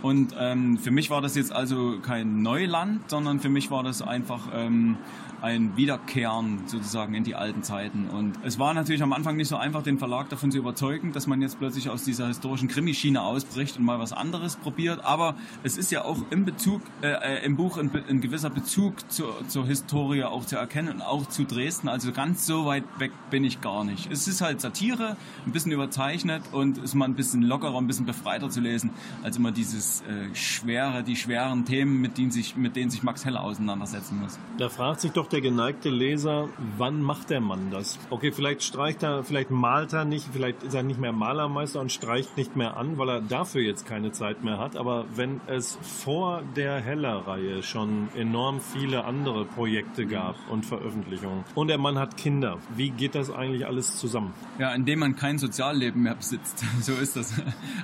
Und 0.00 0.34
ähm, 0.38 0.78
für 0.78 0.92
mich 0.92 1.10
war 1.10 1.20
das 1.20 1.34
jetzt 1.34 1.52
also 1.52 1.98
kein 2.00 2.42
Neuland, 2.42 3.10
sondern 3.10 3.40
für 3.40 3.48
mich 3.48 3.68
war 3.72 3.82
das 3.82 4.00
einfach 4.00 4.42
ähm, 4.54 4.96
ein 5.42 5.76
Wiederkehren 5.76 6.66
sozusagen 6.66 7.14
in 7.14 7.24
die 7.24 7.34
alten 7.34 7.62
Zeiten. 7.62 8.08
Und 8.08 8.38
es 8.44 8.58
war 8.58 8.74
natürlich 8.74 9.02
am 9.02 9.12
Anfang 9.12 9.36
nicht 9.36 9.48
so 9.48 9.56
einfach, 9.56 9.82
den 9.82 9.98
Verlag 9.98 10.28
davon 10.28 10.50
zu 10.50 10.58
überzeugen, 10.58 11.12
dass 11.12 11.26
man 11.26 11.40
jetzt 11.42 11.58
plötzlich 11.58 11.90
aus 11.90 12.04
dieser 12.04 12.26
historischen 12.28 12.68
Krimischiene 12.68 13.22
ausbricht 13.22 13.78
und 13.78 13.84
mal 13.84 13.98
was 13.98 14.12
anderes 14.12 14.56
probiert. 14.56 15.04
Aber 15.04 15.34
es 15.62 15.76
ist 15.76 15.90
ja 15.90 16.04
auch 16.04 16.18
im 16.30 16.44
Bezug, 16.44 16.82
äh, 17.02 17.44
im 17.44 17.56
Buch 17.56 17.78
ein, 17.78 17.90
ein 18.08 18.20
gewisser 18.20 18.50
Bezug 18.50 19.10
zur, 19.10 19.46
zur 19.48 19.66
Historie 19.66 20.24
auch 20.24 20.44
zu 20.44 20.56
erkennen 20.56 20.94
und 20.94 21.02
auch 21.02 21.26
zu 21.26 21.44
Dresden. 21.44 21.88
Also 21.88 22.12
ganz 22.12 22.46
so 22.46 22.66
weit 22.66 22.84
weg 22.98 23.12
bin 23.30 23.44
ich 23.44 23.60
gar 23.60 23.84
nicht. 23.84 24.10
Es 24.10 24.26
ist 24.26 24.40
halt 24.40 24.60
Satire, 24.60 25.16
ein 25.46 25.52
bisschen 25.52 25.72
überzeichnet 25.72 26.42
und 26.52 26.78
ist 26.78 26.94
mal 26.94 27.04
ein 27.04 27.14
bisschen 27.14 27.42
lockerer, 27.42 27.78
ein 27.78 27.86
bisschen 27.86 28.06
befreiter 28.06 28.50
zu 28.50 28.60
lesen, 28.60 28.90
als 29.22 29.36
immer 29.36 29.52
dieses 29.52 30.02
äh, 30.02 30.34
schwere, 30.34 31.02
die 31.02 31.16
schweren 31.16 31.64
Themen, 31.64 32.00
mit 32.00 32.18
denen 32.18 32.30
sich, 32.30 32.56
mit 32.56 32.76
denen 32.76 32.90
sich 32.90 33.02
Max 33.02 33.24
Heller 33.24 33.42
auseinandersetzen 33.42 34.20
muss. 34.20 34.38
Da 34.58 34.68
fragt 34.68 35.00
sich 35.00 35.12
doch 35.12 35.27
der 35.32 35.40
geneigte 35.40 35.90
Leser, 35.90 36.48
wann 36.76 37.02
macht 37.02 37.30
der 37.30 37.40
Mann 37.40 37.70
das? 37.70 37.98
Okay, 38.10 38.32
vielleicht 38.32 38.62
streicht 38.62 39.02
er, 39.02 39.24
vielleicht 39.24 39.50
malt 39.50 39.92
er 39.92 40.04
nicht, 40.04 40.26
vielleicht 40.32 40.62
ist 40.62 40.74
er 40.74 40.82
nicht 40.82 41.00
mehr 41.00 41.12
Malermeister 41.12 41.80
und 41.80 41.92
streicht 41.92 42.36
nicht 42.36 42.56
mehr 42.56 42.76
an, 42.76 42.98
weil 42.98 43.08
er 43.08 43.20
dafür 43.20 43.62
jetzt 43.62 43.86
keine 43.86 44.12
Zeit 44.12 44.44
mehr 44.44 44.58
hat. 44.58 44.76
Aber 44.76 45.06
wenn 45.14 45.40
es 45.46 45.78
vor 45.82 46.42
der 46.56 46.80
Heller-Reihe 46.80 47.62
schon 47.62 48.08
enorm 48.16 48.60
viele 48.60 49.04
andere 49.04 49.44
Projekte 49.44 50.06
gab 50.06 50.36
und 50.50 50.64
Veröffentlichungen 50.64 51.44
und 51.54 51.68
der 51.68 51.78
Mann 51.78 51.98
hat 51.98 52.16
Kinder, 52.16 52.58
wie 52.74 52.90
geht 52.90 53.14
das 53.14 53.30
eigentlich 53.30 53.66
alles 53.66 53.96
zusammen? 53.96 54.32
Ja, 54.58 54.72
indem 54.74 55.00
man 55.00 55.16
kein 55.16 55.38
Sozialleben 55.38 56.02
mehr 56.02 56.14
besitzt. 56.14 56.64
So 56.80 56.94
ist 56.94 57.16
das. 57.16 57.34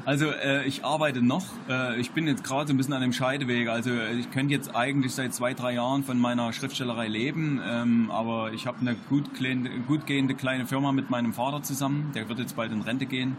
Also 0.05 0.27
äh, 0.31 0.65
ich 0.67 0.85
arbeite 0.85 1.21
noch. 1.21 1.45
Äh, 1.69 2.01
ich 2.01 2.13
bin 2.13 2.27
jetzt 2.27 2.45
gerade 2.45 2.69
so 2.69 2.75
ein 2.75 2.77
bisschen 2.77 2.95
an 2.95 3.03
dem 3.03 3.13
Scheideweg. 3.13 3.69
Also 3.69 3.91
ich 4.19 4.31
könnte 4.31 4.55
jetzt 4.55 4.75
eigentlich 4.75 5.13
seit 5.13 5.35
zwei, 5.35 5.53
drei 5.53 5.75
Jahren 5.75 6.05
von 6.05 6.19
meiner 6.19 6.53
Schriftstellerei 6.53 7.09
leben, 7.09 7.34
ähm, 7.37 8.11
aber 8.11 8.53
ich 8.53 8.67
habe 8.67 8.81
eine 8.81 8.95
gut, 9.09 9.35
kleine, 9.35 9.71
gut 9.87 10.07
gehende 10.07 10.35
kleine 10.35 10.67
Firma 10.67 10.93
mit 10.93 11.11
meinem 11.11 11.33
Vater 11.33 11.63
zusammen. 11.63 12.13
Der 12.15 12.29
wird 12.29 12.39
jetzt 12.39 12.57
bald 12.57 12.73
in 12.73 12.83
Rente 12.83 13.07
gehen. 13.07 13.37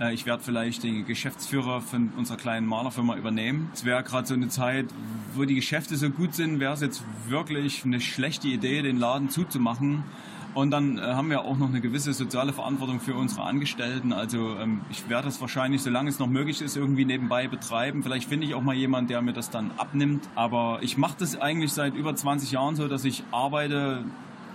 Äh, 0.00 0.14
ich 0.14 0.26
werde 0.26 0.42
vielleicht 0.42 0.82
den 0.82 1.06
Geschäftsführer 1.06 1.80
von 1.80 2.12
unserer 2.16 2.36
kleinen 2.36 2.66
Malerfirma 2.66 3.16
übernehmen. 3.16 3.70
Es 3.72 3.84
wäre 3.84 4.02
gerade 4.02 4.26
so 4.26 4.34
eine 4.34 4.48
Zeit, 4.48 4.86
wo 5.34 5.44
die 5.44 5.54
Geschäfte 5.54 5.96
so 5.96 6.10
gut 6.10 6.34
sind, 6.34 6.60
wäre 6.60 6.72
es 6.72 6.80
jetzt 6.80 7.02
wirklich 7.28 7.84
eine 7.84 8.00
schlechte 8.00 8.48
Idee, 8.48 8.82
den 8.82 8.98
Laden 8.98 9.30
zuzumachen. 9.30 10.04
Und 10.54 10.70
dann 10.70 10.98
äh, 10.98 11.02
haben 11.02 11.30
wir 11.30 11.42
auch 11.42 11.56
noch 11.56 11.68
eine 11.68 11.80
gewisse 11.80 12.12
soziale 12.12 12.52
Verantwortung 12.52 13.00
für 13.00 13.14
unsere 13.14 13.42
Angestellten. 13.42 14.12
Also 14.12 14.56
ähm, 14.56 14.80
ich 14.90 15.08
werde 15.08 15.26
das 15.26 15.40
wahrscheinlich, 15.40 15.82
solange 15.82 16.08
es 16.08 16.18
noch 16.18 16.26
möglich 16.26 16.60
ist, 16.60 16.76
irgendwie 16.76 17.04
nebenbei 17.04 17.46
betreiben. 17.46 18.02
Vielleicht 18.02 18.28
finde 18.28 18.46
ich 18.46 18.54
auch 18.54 18.62
mal 18.62 18.74
jemanden, 18.74 19.08
der 19.08 19.22
mir 19.22 19.32
das 19.32 19.50
dann 19.50 19.70
abnimmt. 19.76 20.28
Aber 20.34 20.78
ich 20.82 20.98
mache 20.98 21.14
das 21.18 21.40
eigentlich 21.40 21.72
seit 21.72 21.94
über 21.94 22.14
20 22.14 22.50
Jahren 22.50 22.74
so, 22.74 22.88
dass 22.88 23.04
ich 23.04 23.22
arbeite, 23.30 24.04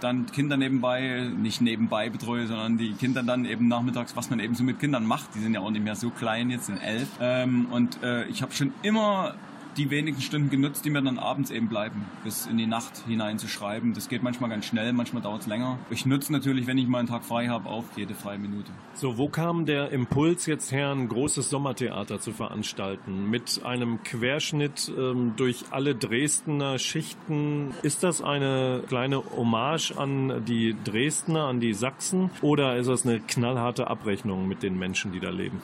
dann 0.02 0.26
Kinder 0.26 0.58
nebenbei, 0.58 1.32
nicht 1.36 1.62
nebenbei 1.62 2.10
betreue, 2.10 2.48
sondern 2.48 2.78
die 2.78 2.94
Kinder 2.94 3.24
dann 3.24 3.46
eben 3.46 3.68
nachmittags, 3.68 4.16
was 4.16 4.30
man 4.30 4.40
eben 4.40 4.54
so 4.54 4.64
mit 4.64 4.80
Kindern 4.80 5.06
macht. 5.06 5.34
Die 5.36 5.40
sind 5.40 5.54
ja 5.54 5.62
auch 5.62 5.72
nicht 5.72 5.84
mehr 5.84 5.96
so 5.96 6.10
klein, 6.10 6.50
jetzt 6.50 6.66
sind 6.66 6.78
elf. 6.78 7.08
Ähm, 7.22 7.68
und 7.72 8.04
äh, 8.04 8.26
ich 8.26 8.42
habe 8.42 8.54
schon 8.54 8.74
immer 8.82 9.36
die 9.78 9.90
wenigen 9.90 10.22
Stunden 10.22 10.50
genutzt, 10.50 10.86
die 10.86 10.90
mir 10.90 11.02
dann 11.02 11.20
abends 11.20 11.52
eben 11.52 11.68
bleiben, 11.68 12.06
bis 12.24 12.46
in 12.46 12.58
die 12.58 12.66
Nacht 12.66 13.04
hinein 13.08 13.40
zu 13.40 13.48
schreiben. 13.48 13.94
Das 13.94 14.10
geht 14.10 14.24
manchmal 14.24 14.50
ganz 14.50 14.66
schnell, 14.66 14.94
manchmal 14.94 15.22
dauert 15.22 15.42
es 15.42 15.48
länger. 15.48 15.78
Ich 15.90 16.06
nutze 16.06 16.32
natürlich, 16.32 16.68
wenn 16.68 16.78
ich 16.78 16.88
mal 16.88 17.00
einen 17.00 17.08
Tag 17.08 17.24
frei 17.24 17.48
habe, 17.48 17.70
auch 17.70 17.84
jede 17.96 18.14
freie 18.14 18.38
Minute. 18.38 18.72
So, 18.94 19.18
wo 19.18 19.28
kam 19.28 19.66
der 19.66 19.92
Impuls 19.92 20.46
jetzt 20.46 20.72
her, 20.72 20.92
ein 20.92 21.08
großes 21.08 21.50
Sommertheater 21.50 22.20
zu 22.20 22.32
veranstalten? 22.32 23.30
Mit 23.30 23.62
einem 23.66 24.04
Querschnitt 24.04 24.92
ähm, 24.98 25.34
durch 25.36 25.66
alle 25.72 25.96
Dresdner 25.96 26.80
Schichten. 26.80 27.74
Ist 27.82 28.04
das 28.04 28.22
eine 28.22 28.84
kleine 28.88 29.24
Hommage 29.36 29.92
an 29.98 30.46
die 30.46 30.76
Dresdner, 30.84 31.46
an 31.46 31.60
die 31.60 31.74
Sachsen? 31.74 32.30
Oder 32.42 32.78
ist 32.78 32.88
das 32.88 33.06
eine 33.06 33.20
knallharte 33.20 33.88
Abrechnung 33.88 34.48
mit 34.48 34.64
den 34.64 34.78
Menschen, 34.80 35.12
die 35.12 35.20
da 35.20 35.30
leben? 35.30 35.62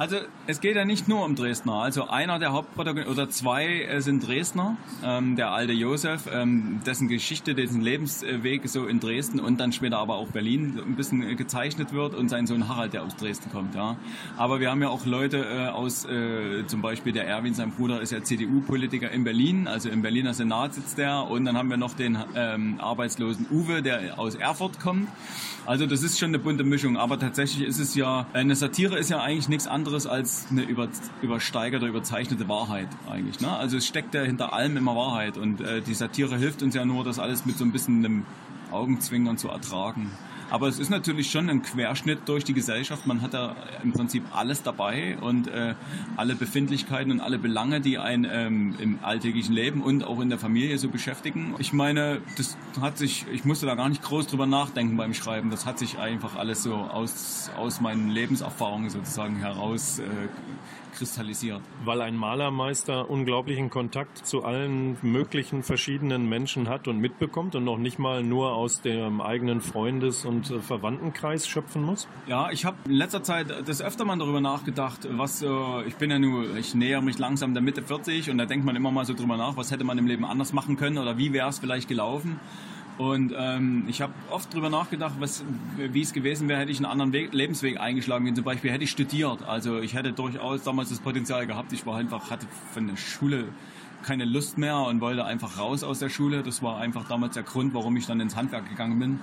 Also 0.00 0.16
es 0.46 0.62
geht 0.62 0.76
ja 0.76 0.86
nicht 0.86 1.08
nur 1.08 1.26
um 1.26 1.34
Dresdner. 1.34 1.74
Also 1.74 2.08
einer 2.08 2.38
der 2.38 2.54
Hauptprotagonisten 2.54 3.12
oder 3.12 3.28
zwei 3.28 3.82
äh, 3.82 4.00
sind 4.00 4.26
Dresdner. 4.26 4.78
Ähm, 5.04 5.36
der 5.36 5.52
alte 5.52 5.74
Josef, 5.74 6.22
ähm, 6.32 6.80
dessen 6.86 7.06
Geschichte, 7.06 7.54
dessen 7.54 7.82
Lebensweg 7.82 8.66
so 8.66 8.86
in 8.86 8.98
Dresden 8.98 9.40
und 9.40 9.60
dann 9.60 9.72
später 9.72 9.98
aber 9.98 10.14
auch 10.14 10.28
Berlin 10.28 10.80
ein 10.82 10.96
bisschen 10.96 11.22
äh, 11.22 11.34
gezeichnet 11.34 11.92
wird 11.92 12.14
und 12.14 12.30
sein 12.30 12.46
Sohn 12.46 12.66
Harald, 12.66 12.94
der 12.94 13.02
aus 13.02 13.14
Dresden 13.16 13.52
kommt. 13.52 13.74
Ja. 13.74 13.96
Aber 14.38 14.58
wir 14.58 14.70
haben 14.70 14.80
ja 14.80 14.88
auch 14.88 15.04
Leute 15.04 15.44
äh, 15.44 15.66
aus, 15.68 16.06
äh, 16.06 16.66
zum 16.66 16.80
Beispiel 16.80 17.12
der 17.12 17.26
Erwin, 17.26 17.52
sein 17.52 17.70
Bruder 17.70 18.00
ist 18.00 18.10
ja 18.10 18.22
CDU-Politiker 18.22 19.10
in 19.10 19.24
Berlin, 19.24 19.68
also 19.68 19.90
im 19.90 20.00
Berliner 20.00 20.32
Senat 20.32 20.72
sitzt 20.72 20.96
der 20.96 21.28
und 21.28 21.44
dann 21.44 21.58
haben 21.58 21.68
wir 21.68 21.76
noch 21.76 21.92
den 21.92 22.16
ähm, 22.34 22.80
arbeitslosen 22.80 23.48
Uwe, 23.50 23.82
der 23.82 24.18
aus 24.18 24.34
Erfurt 24.34 24.80
kommt. 24.80 25.08
Also 25.66 25.86
das 25.86 26.02
ist 26.02 26.18
schon 26.18 26.30
eine 26.30 26.38
bunte 26.38 26.64
Mischung, 26.64 26.96
aber 26.96 27.18
tatsächlich 27.18 27.68
ist 27.68 27.78
es 27.78 27.94
ja, 27.94 28.26
eine 28.32 28.56
Satire 28.56 28.98
ist 28.98 29.10
ja 29.10 29.20
eigentlich 29.20 29.48
nichts 29.48 29.66
anderes 29.66 29.89
als 30.06 30.46
eine 30.50 30.62
über, 30.62 30.88
übersteigerte, 31.22 31.86
überzeichnete 31.86 32.48
Wahrheit 32.48 32.88
eigentlich. 33.08 33.40
Ne? 33.40 33.50
Also 33.50 33.76
es 33.76 33.86
steckt 33.86 34.14
ja 34.14 34.22
hinter 34.22 34.52
allem 34.52 34.76
immer 34.76 34.96
Wahrheit 34.96 35.36
und 35.36 35.60
äh, 35.60 35.80
die 35.80 35.94
Satire 35.94 36.36
hilft 36.36 36.62
uns 36.62 36.74
ja 36.74 36.84
nur, 36.84 37.04
das 37.04 37.18
alles 37.18 37.46
mit 37.46 37.58
so 37.58 37.64
ein 37.64 37.72
bisschen 37.72 38.04
einem 38.04 38.26
Augenzwinkern 38.70 39.38
zu 39.38 39.48
ertragen. 39.48 40.10
Aber 40.50 40.66
es 40.66 40.78
ist 40.78 40.90
natürlich 40.90 41.30
schon 41.30 41.48
ein 41.48 41.62
Querschnitt 41.62 42.20
durch 42.26 42.44
die 42.44 42.54
Gesellschaft. 42.54 43.06
Man 43.06 43.22
hat 43.22 43.34
da 43.34 43.54
im 43.82 43.92
Prinzip 43.92 44.24
alles 44.32 44.62
dabei 44.62 45.16
und 45.20 45.46
äh, 45.48 45.74
alle 46.16 46.34
Befindlichkeiten 46.34 47.12
und 47.12 47.20
alle 47.20 47.38
Belange, 47.38 47.80
die 47.80 47.98
einen 47.98 48.26
ähm, 48.30 48.74
im 48.80 48.98
alltäglichen 49.02 49.54
Leben 49.54 49.82
und 49.82 50.04
auch 50.04 50.20
in 50.20 50.28
der 50.28 50.38
Familie 50.38 50.76
so 50.78 50.88
beschäftigen. 50.88 51.54
Ich 51.58 51.72
meine, 51.72 52.20
das 52.36 52.56
hat 52.80 52.98
sich, 52.98 53.26
ich 53.32 53.44
musste 53.44 53.66
da 53.66 53.76
gar 53.76 53.88
nicht 53.88 54.02
groß 54.02 54.26
drüber 54.26 54.46
nachdenken 54.46 54.96
beim 54.96 55.14
Schreiben. 55.14 55.50
Das 55.50 55.66
hat 55.66 55.78
sich 55.78 55.98
einfach 55.98 56.36
alles 56.36 56.64
so 56.64 56.74
aus, 56.74 57.50
aus 57.56 57.80
meinen 57.80 58.10
Lebenserfahrungen 58.10 58.90
sozusagen 58.90 59.36
heraus 59.36 60.00
äh, 60.00 60.02
kristallisiert. 60.90 61.62
Weil 61.84 62.02
ein 62.02 62.16
Malermeister 62.16 63.08
unglaublichen 63.08 63.70
Kontakt 63.70 64.26
zu 64.26 64.44
allen 64.44 64.98
möglichen 65.02 65.62
verschiedenen 65.62 66.28
Menschen 66.28 66.68
hat 66.68 66.88
und 66.88 66.98
mitbekommt 66.98 67.54
und 67.54 67.64
noch 67.64 67.78
nicht 67.78 67.98
mal 67.98 68.22
nur 68.22 68.52
aus 68.54 68.82
dem 68.82 69.20
eigenen 69.20 69.60
Freundes- 69.60 70.24
und 70.24 70.39
äh, 70.48 70.60
Verwandtenkreis 70.60 71.48
schöpfen 71.48 71.82
muss? 71.82 72.06
Ja, 72.26 72.50
ich 72.50 72.64
habe 72.64 72.76
in 72.86 72.92
letzter 72.92 73.22
Zeit 73.22 73.48
das 73.66 73.82
öfter 73.82 74.04
mal 74.04 74.16
darüber 74.16 74.40
nachgedacht, 74.40 75.08
was 75.10 75.42
äh, 75.42 75.48
ich 75.86 75.96
bin 75.96 76.10
ja 76.10 76.18
nur, 76.18 76.56
ich 76.56 76.74
nähere 76.74 77.02
mich 77.02 77.18
langsam 77.18 77.52
der 77.52 77.62
Mitte 77.62 77.82
40 77.82 78.30
und 78.30 78.38
da 78.38 78.46
denkt 78.46 78.64
man 78.64 78.76
immer 78.76 78.90
mal 78.90 79.04
so 79.04 79.14
drüber 79.14 79.36
nach, 79.36 79.56
was 79.56 79.70
hätte 79.70 79.84
man 79.84 79.98
im 79.98 80.06
Leben 80.06 80.24
anders 80.24 80.52
machen 80.52 80.76
können 80.76 80.98
oder 80.98 81.18
wie 81.18 81.32
wäre 81.32 81.48
es 81.48 81.58
vielleicht 81.58 81.88
gelaufen. 81.88 82.38
Und 83.00 83.32
ähm, 83.34 83.84
ich 83.88 84.02
habe 84.02 84.12
oft 84.30 84.52
darüber 84.52 84.68
nachgedacht, 84.68 85.14
wie 85.78 86.02
es 86.02 86.12
gewesen 86.12 86.48
wäre, 86.48 86.60
hätte 86.60 86.70
ich 86.70 86.76
einen 86.76 86.86
anderen 86.86 87.14
Weg, 87.14 87.32
Lebensweg 87.32 87.80
eingeschlagen. 87.80 88.26
Wie 88.26 88.34
zum 88.34 88.44
Beispiel 88.44 88.70
hätte 88.70 88.84
ich 88.84 88.90
studiert. 88.90 89.42
Also 89.42 89.80
ich 89.80 89.94
hätte 89.94 90.12
durchaus 90.12 90.64
damals 90.64 90.90
das 90.90 91.00
Potenzial 91.00 91.46
gehabt. 91.46 91.72
Ich 91.72 91.86
war 91.86 91.96
einfach, 91.96 92.30
hatte 92.30 92.46
von 92.74 92.88
der 92.88 92.96
Schule 92.96 93.48
keine 94.02 94.26
Lust 94.26 94.58
mehr 94.58 94.76
und 94.80 95.00
wollte 95.00 95.24
einfach 95.24 95.58
raus 95.58 95.82
aus 95.82 95.98
der 95.98 96.10
Schule. 96.10 96.42
Das 96.42 96.62
war 96.62 96.78
einfach 96.78 97.08
damals 97.08 97.34
der 97.34 97.42
Grund, 97.42 97.72
warum 97.72 97.96
ich 97.96 98.06
dann 98.06 98.20
ins 98.20 98.36
Handwerk 98.36 98.68
gegangen 98.68 98.98
bin. 98.98 99.20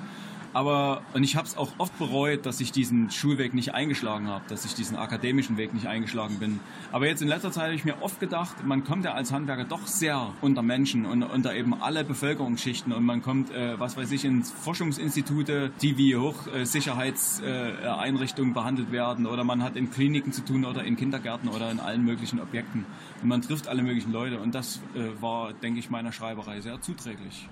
Aber 0.58 1.04
und 1.14 1.22
ich 1.22 1.36
habe 1.36 1.46
es 1.46 1.56
auch 1.56 1.70
oft 1.78 1.96
bereut, 2.00 2.48
dass 2.48 2.60
ich 2.62 2.72
diesen 2.72 3.12
Schulweg 3.12 3.54
nicht 3.54 3.76
eingeschlagen 3.76 4.28
habe, 4.28 4.44
dass 4.50 4.66
ich 4.66 4.74
diesen 4.74 4.98
akademischen 4.98 5.56
Weg 5.56 5.72
nicht 5.72 5.86
eingeschlagen 5.86 6.40
bin. 6.40 6.60
Aber 6.92 7.06
jetzt 7.06 7.22
in 7.22 7.28
letzter 7.28 7.52
Zeit 7.52 7.66
habe 7.66 7.76
ich 7.76 7.86
mir 7.86 8.02
oft 8.02 8.20
gedacht, 8.20 8.66
man 8.66 8.84
kommt 8.84 9.06
ja 9.06 9.14
als 9.14 9.32
Handwerker 9.32 9.66
doch 9.66 9.86
sehr 9.86 10.34
unter 10.42 10.64
Menschen 10.64 11.06
und 11.06 11.22
unter 11.22 11.54
eben 11.54 11.80
alle 11.80 12.04
Bevölkerungsschichten 12.04 12.92
und 12.92 13.06
man 13.06 13.22
kommt, 13.22 13.52
äh, 13.52 13.80
was 13.80 13.98
weiß 13.98 14.12
ich, 14.12 14.26
in 14.26 14.44
Forschungsinstitute, 14.44 15.70
die 15.84 16.00
wie 16.00 16.16
Hochsicherheitseinrichtungen 16.16 18.56
behandelt 18.56 18.92
werden 18.92 19.28
oder 19.28 19.44
man 19.44 19.62
hat 19.62 19.76
in 19.76 19.92
Kliniken 19.92 20.34
zu 20.34 20.44
tun 20.44 20.66
oder 20.66 20.84
in 20.84 20.96
Kindergärten 20.96 21.50
oder 21.50 21.70
in 21.70 21.80
allen 21.80 22.04
möglichen 22.04 22.42
Objekten 22.42 22.88
und 23.22 23.28
man 23.28 23.44
trifft 23.44 23.68
alle 23.68 23.84
möglichen 23.84 24.12
Leute 24.12 24.40
und 24.40 24.56
das 24.56 24.82
äh, 24.96 25.22
war, 25.22 25.54
denke 25.54 25.80
ich, 25.80 25.92
meiner 25.92 26.12
Schreiberei 26.12 26.62
sehr 26.62 26.82
zuträglich. 26.82 27.48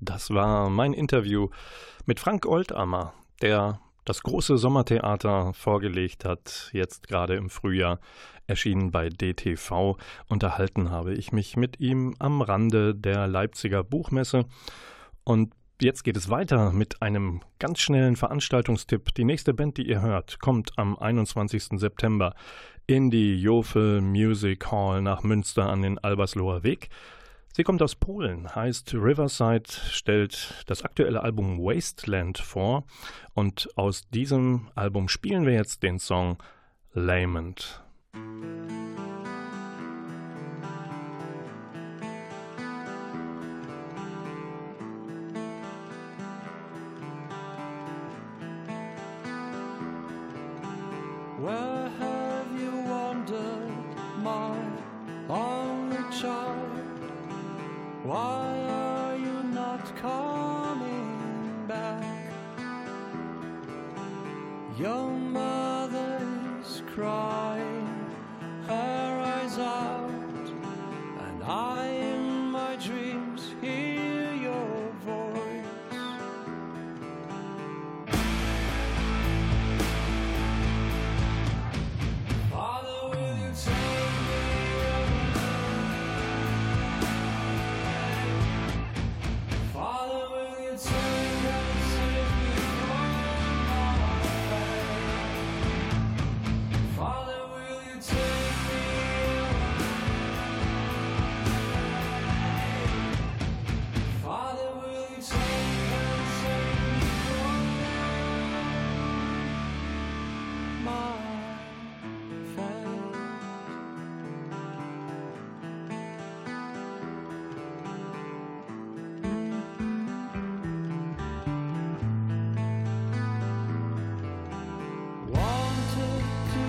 Das 0.00 0.30
war 0.30 0.70
mein 0.70 0.92
Interview 0.92 1.48
mit 2.06 2.20
Frank 2.20 2.46
Oldammer, 2.46 3.12
der 3.42 3.80
das 4.04 4.22
große 4.22 4.56
Sommertheater 4.56 5.52
vorgelegt 5.52 6.24
hat, 6.24 6.70
jetzt 6.72 7.08
gerade 7.08 7.34
im 7.34 7.50
Frühjahr 7.50 8.00
erschienen 8.46 8.90
bei 8.90 9.10
DTV. 9.10 9.98
Unterhalten 10.28 10.90
habe 10.90 11.14
ich 11.14 11.32
mich 11.32 11.56
mit 11.56 11.78
ihm 11.80 12.14
am 12.18 12.40
Rande 12.40 12.94
der 12.94 13.26
Leipziger 13.26 13.84
Buchmesse. 13.84 14.46
Und 15.24 15.52
jetzt 15.80 16.04
geht 16.04 16.16
es 16.16 16.30
weiter 16.30 16.72
mit 16.72 17.02
einem 17.02 17.42
ganz 17.58 17.80
schnellen 17.80 18.16
Veranstaltungstipp. 18.16 19.14
Die 19.14 19.24
nächste 19.24 19.52
Band, 19.52 19.76
die 19.76 19.86
ihr 19.86 20.00
hört, 20.00 20.40
kommt 20.40 20.72
am 20.76 20.98
21. 20.98 21.78
September 21.78 22.34
in 22.86 23.10
die 23.10 23.38
Jofel 23.38 24.00
Music 24.00 24.72
Hall 24.72 25.02
nach 25.02 25.22
Münster 25.22 25.68
an 25.68 25.82
den 25.82 25.98
Albersloher 25.98 26.62
Weg. 26.62 26.88
Sie 27.58 27.64
kommt 27.64 27.82
aus 27.82 27.96
Polen, 27.96 28.54
heißt 28.54 28.94
Riverside, 28.94 29.68
stellt 29.90 30.62
das 30.68 30.84
aktuelle 30.84 31.24
Album 31.24 31.58
Wasteland 31.58 32.38
vor 32.38 32.84
und 33.34 33.68
aus 33.74 34.08
diesem 34.10 34.68
Album 34.76 35.08
spielen 35.08 35.44
wir 35.44 35.54
jetzt 35.54 35.82
den 35.82 35.98
Song 35.98 36.38
Lament. 36.92 37.82
Where 38.12 38.87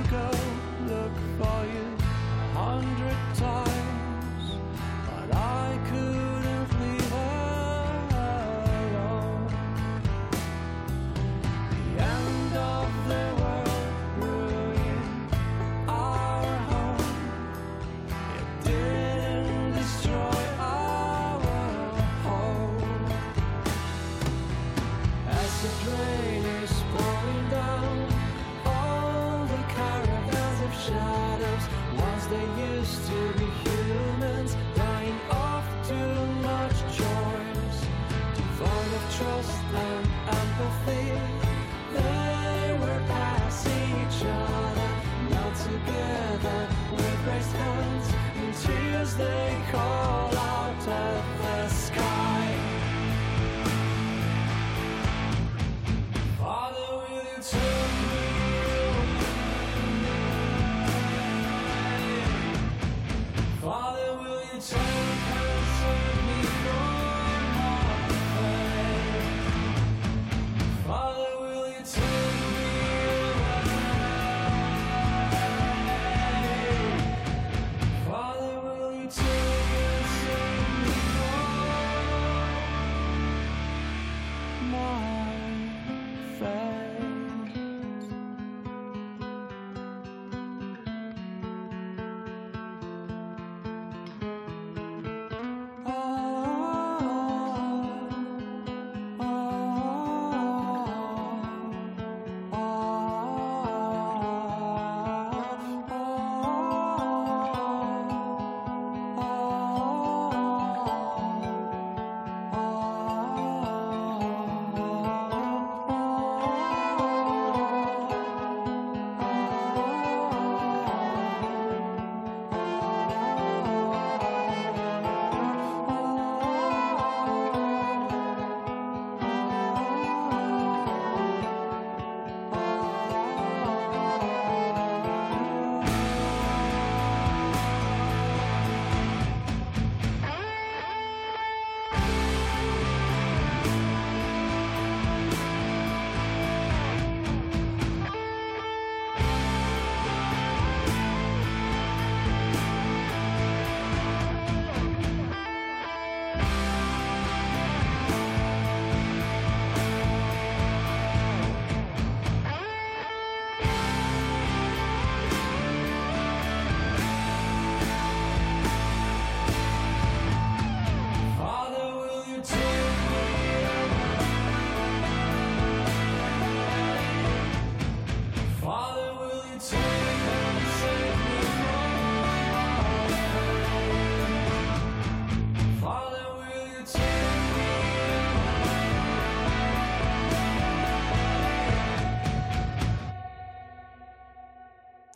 go 0.10 0.32
look 0.88 1.12
for 1.38 1.66
you. 1.74 1.86
A 2.00 2.58
hundred 2.58 3.18
times, 3.36 3.59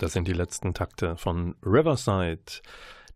Das 0.04 0.12
sind 0.12 0.28
die 0.28 0.34
letzten 0.34 0.74
Takte 0.74 1.16
von 1.16 1.56
Riverside. 1.66 2.62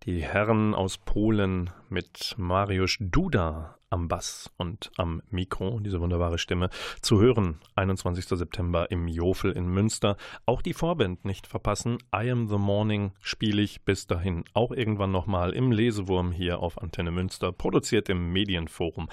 Die 0.04 0.24
Herren 0.24 0.74
aus 0.74 0.98
Polen 0.98 1.70
mit 1.90 2.34
Mariusz 2.38 2.96
Duda 3.02 3.76
am 3.90 4.08
Bass 4.08 4.50
und 4.56 4.90
am 4.96 5.22
Mikro, 5.30 5.82
diese 5.82 6.00
wunderbare 6.00 6.38
Stimme, 6.38 6.70
zu 7.02 7.20
hören. 7.20 7.60
21. 7.76 8.26
September 8.26 8.90
im 8.90 9.10
Jofel 9.10 9.52
in 9.52 9.68
Münster. 9.68 10.16
Auch 10.46 10.62
die 10.62 10.74
Vorband 10.74 11.26
nicht 11.26 11.46
verpassen. 11.46 11.98
I 12.16 12.32
Am 12.32 12.48
the 12.48 12.58
Morning 12.58 13.12
spiele 13.20 13.62
ich 13.62 13.82
bis 13.82 14.08
dahin 14.08 14.46
auch 14.54 14.72
irgendwann 14.72 15.12
nochmal 15.12 15.52
im 15.52 15.74
Lesewurm 15.74 16.32
hier 16.32 16.60
auf 16.60 16.82
Antenne 16.82 17.12
Münster, 17.12 17.52
produziert 17.52 18.08
im 18.08 18.32
Medienforum 18.32 19.10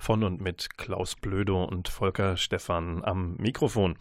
von 0.00 0.24
und 0.24 0.40
mit 0.40 0.76
Klaus 0.76 1.14
Blödo 1.14 1.62
und 1.62 1.88
Volker 1.88 2.36
Stephan 2.36 3.04
am 3.04 3.36
Mikrofon. 3.36 3.96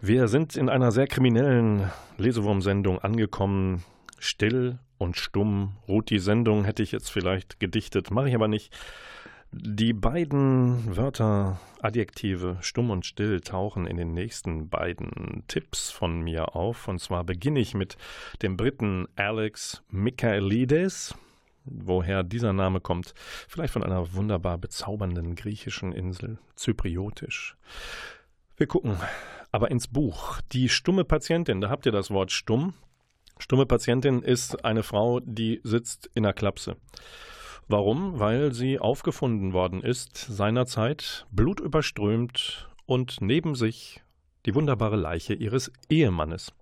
Wir 0.00 0.28
sind 0.28 0.54
in 0.54 0.68
einer 0.68 0.92
sehr 0.92 1.08
kriminellen 1.08 1.90
Lesewurm-Sendung 2.18 3.00
angekommen. 3.00 3.82
Still 4.20 4.78
und 4.96 5.16
stumm 5.16 5.76
ruht 5.88 6.10
die 6.10 6.20
Sendung, 6.20 6.64
hätte 6.64 6.84
ich 6.84 6.92
jetzt 6.92 7.10
vielleicht 7.10 7.58
gedichtet, 7.58 8.12
mache 8.12 8.28
ich 8.28 8.34
aber 8.34 8.46
nicht. 8.46 8.76
Die 9.50 9.92
beiden 9.92 10.96
Wörter, 10.96 11.58
Adjektive 11.82 12.58
stumm 12.60 12.90
und 12.90 13.06
still, 13.06 13.40
tauchen 13.40 13.86
in 13.86 13.96
den 13.96 14.12
nächsten 14.12 14.68
beiden 14.68 15.42
Tipps 15.48 15.90
von 15.90 16.20
mir 16.20 16.54
auf. 16.54 16.86
Und 16.86 17.00
zwar 17.00 17.24
beginne 17.24 17.58
ich 17.58 17.74
mit 17.74 17.96
dem 18.42 18.56
Briten 18.56 19.08
Alex 19.16 19.82
Michaelides. 19.90 21.16
Woher 21.64 22.22
dieser 22.22 22.52
Name 22.52 22.80
kommt, 22.80 23.14
vielleicht 23.48 23.72
von 23.72 23.82
einer 23.82 24.12
wunderbar 24.14 24.58
bezaubernden 24.58 25.34
griechischen 25.34 25.92
Insel, 25.92 26.38
zypriotisch. 26.54 27.56
Wir 28.56 28.66
gucken 28.66 28.96
aber 29.58 29.72
ins 29.72 29.88
Buch. 29.88 30.40
Die 30.52 30.68
stumme 30.68 31.02
Patientin, 31.02 31.60
da 31.60 31.68
habt 31.68 31.84
ihr 31.84 31.90
das 31.90 32.12
Wort 32.12 32.30
stumm. 32.30 32.74
Stumme 33.40 33.66
Patientin 33.66 34.22
ist 34.22 34.64
eine 34.64 34.84
Frau, 34.84 35.18
die 35.18 35.60
sitzt 35.64 36.08
in 36.14 36.22
der 36.22 36.32
Klapse. 36.32 36.76
Warum? 37.66 38.20
Weil 38.20 38.54
sie 38.54 38.78
aufgefunden 38.78 39.52
worden 39.52 39.82
ist, 39.82 40.16
seinerzeit 40.16 41.26
blutüberströmt 41.32 42.68
und 42.86 43.20
neben 43.20 43.56
sich 43.56 44.00
die 44.46 44.54
wunderbare 44.54 44.94
Leiche 44.94 45.34
ihres 45.34 45.72
Ehemannes. 45.90 46.52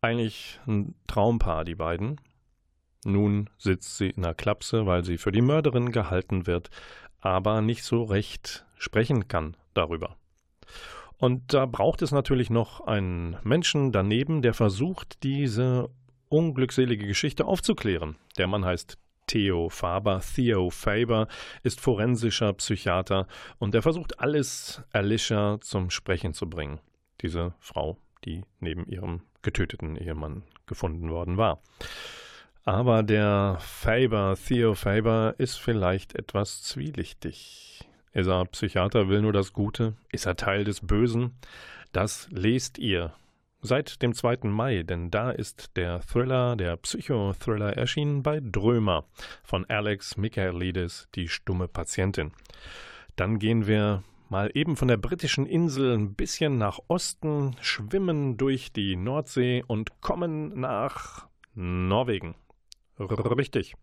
Eigentlich 0.00 0.60
ein 0.68 0.94
Traumpaar, 1.08 1.64
die 1.64 1.74
beiden. 1.74 2.20
Nun 3.04 3.50
sitzt 3.58 3.96
sie 3.96 4.10
in 4.10 4.22
der 4.22 4.34
Klapse, 4.34 4.86
weil 4.86 5.04
sie 5.04 5.18
für 5.18 5.32
die 5.32 5.42
Mörderin 5.42 5.90
gehalten 5.90 6.46
wird, 6.46 6.70
aber 7.18 7.60
nicht 7.60 7.82
so 7.82 8.04
recht 8.04 8.66
sprechen 8.76 9.26
kann 9.26 9.56
darüber. 9.74 10.16
Und 11.18 11.52
da 11.52 11.66
braucht 11.66 12.02
es 12.02 12.12
natürlich 12.12 12.48
noch 12.48 12.80
einen 12.80 13.36
Menschen 13.42 13.92
daneben, 13.92 14.40
der 14.40 14.54
versucht, 14.54 15.22
diese 15.22 15.90
unglückselige 16.28 17.06
Geschichte 17.06 17.44
aufzuklären. 17.44 18.16
Der 18.36 18.46
Mann 18.46 18.64
heißt 18.64 18.98
Theo 19.26 19.68
Faber. 19.68 20.20
Theo 20.20 20.70
Faber 20.70 21.28
ist 21.62 21.80
forensischer 21.80 22.52
Psychiater 22.54 23.26
und 23.58 23.74
er 23.74 23.82
versucht 23.82 24.20
alles 24.20 24.82
Alicia 24.92 25.58
zum 25.60 25.90
Sprechen 25.90 26.34
zu 26.34 26.48
bringen. 26.48 26.80
Diese 27.20 27.54
Frau, 27.58 27.98
die 28.24 28.44
neben 28.60 28.86
ihrem 28.86 29.22
getöteten 29.42 29.96
Ehemann 29.96 30.44
gefunden 30.66 31.10
worden 31.10 31.36
war. 31.36 31.60
Aber 32.64 33.02
der 33.02 33.56
Faber, 33.60 34.36
Theo 34.36 34.74
Faber, 34.74 35.34
ist 35.38 35.56
vielleicht 35.56 36.14
etwas 36.14 36.62
zwielichtig. 36.62 37.87
Ist 38.12 38.26
er 38.26 38.44
Psychiater, 38.46 39.08
will 39.08 39.22
nur 39.22 39.32
das 39.32 39.52
Gute? 39.52 39.94
Ist 40.10 40.26
er 40.26 40.36
Teil 40.36 40.64
des 40.64 40.80
Bösen? 40.80 41.36
Das 41.92 42.28
lest 42.30 42.78
ihr 42.78 43.14
seit 43.60 44.02
dem 44.02 44.14
2. 44.14 44.38
Mai, 44.44 44.82
denn 44.82 45.10
da 45.10 45.30
ist 45.30 45.76
der 45.76 46.00
Thriller, 46.00 46.56
der 46.56 46.76
Psychothriller 46.76 47.76
erschienen 47.76 48.22
bei 48.22 48.40
Drömer 48.40 49.04
von 49.42 49.64
Alex 49.68 50.16
Michaelides, 50.16 51.08
die 51.14 51.28
stumme 51.28 51.68
Patientin. 51.68 52.32
Dann 53.16 53.38
gehen 53.38 53.66
wir 53.66 54.02
mal 54.28 54.50
eben 54.54 54.76
von 54.76 54.88
der 54.88 54.96
britischen 54.96 55.46
Insel 55.46 55.96
ein 55.96 56.14
bisschen 56.14 56.58
nach 56.58 56.78
Osten, 56.88 57.56
schwimmen 57.60 58.36
durch 58.36 58.72
die 58.72 58.96
Nordsee 58.96 59.64
und 59.66 60.00
kommen 60.00 60.60
nach 60.60 61.26
Norwegen. 61.54 62.34
Richtig. 62.98 63.74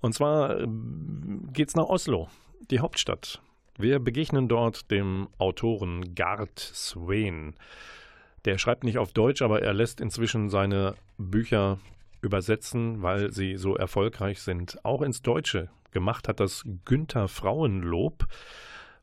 Und 0.00 0.14
zwar 0.14 0.60
äh, 0.60 0.66
geht's 1.52 1.74
nach 1.76 1.84
Oslo, 1.84 2.28
die 2.70 2.80
Hauptstadt. 2.80 3.40
Wir 3.78 3.98
begegnen 3.98 4.48
dort 4.48 4.90
dem 4.90 5.28
Autoren 5.36 6.14
Gard 6.14 6.58
Swain. 6.58 7.54
Der 8.46 8.56
schreibt 8.56 8.84
nicht 8.84 8.96
auf 8.96 9.12
Deutsch, 9.12 9.42
aber 9.42 9.60
er 9.60 9.74
lässt 9.74 10.00
inzwischen 10.00 10.48
seine 10.48 10.94
Bücher 11.18 11.78
übersetzen, 12.22 13.02
weil 13.02 13.32
sie 13.32 13.56
so 13.56 13.76
erfolgreich 13.76 14.40
sind. 14.40 14.82
Auch 14.84 15.02
ins 15.02 15.20
Deutsche 15.20 15.68
gemacht 15.90 16.26
hat 16.26 16.40
das 16.40 16.64
Günther 16.86 17.28
Frauenlob. 17.28 18.26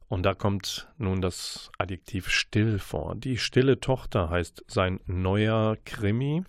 Und 0.08 0.24
da 0.24 0.34
kommt 0.34 0.88
nun 0.98 1.22
das 1.22 1.72
Adjektiv 1.78 2.30
still 2.30 2.80
vor. 2.80 3.16
Die 3.16 3.38
stille 3.38 3.80
Tochter 3.80 4.30
heißt 4.30 4.64
sein 4.68 5.00
neuer 5.06 5.78
Krimi 5.86 6.44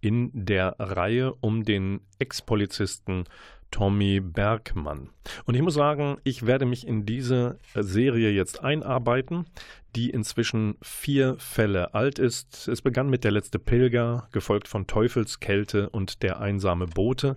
in 0.00 0.30
der 0.34 0.76
Reihe 0.78 1.32
um 1.34 1.64
den 1.64 2.00
Ex-Polizisten 2.18 3.24
Tommy 3.72 4.20
Bergmann. 4.20 5.08
Und 5.44 5.56
ich 5.56 5.62
muss 5.62 5.74
sagen, 5.74 6.18
ich 6.22 6.46
werde 6.46 6.66
mich 6.66 6.86
in 6.86 7.04
diese 7.04 7.58
Serie 7.74 8.30
jetzt 8.30 8.62
einarbeiten, 8.62 9.46
die 9.96 10.10
inzwischen 10.10 10.76
vier 10.82 11.36
Fälle 11.38 11.94
alt 11.94 12.20
ist. 12.20 12.68
Es 12.68 12.82
begann 12.82 13.10
mit 13.10 13.24
Der 13.24 13.32
letzte 13.32 13.58
Pilger, 13.58 14.28
gefolgt 14.30 14.68
von 14.68 14.86
Teufelskälte 14.86 15.90
und 15.90 16.22
Der 16.22 16.40
einsame 16.40 16.86
Bote. 16.86 17.36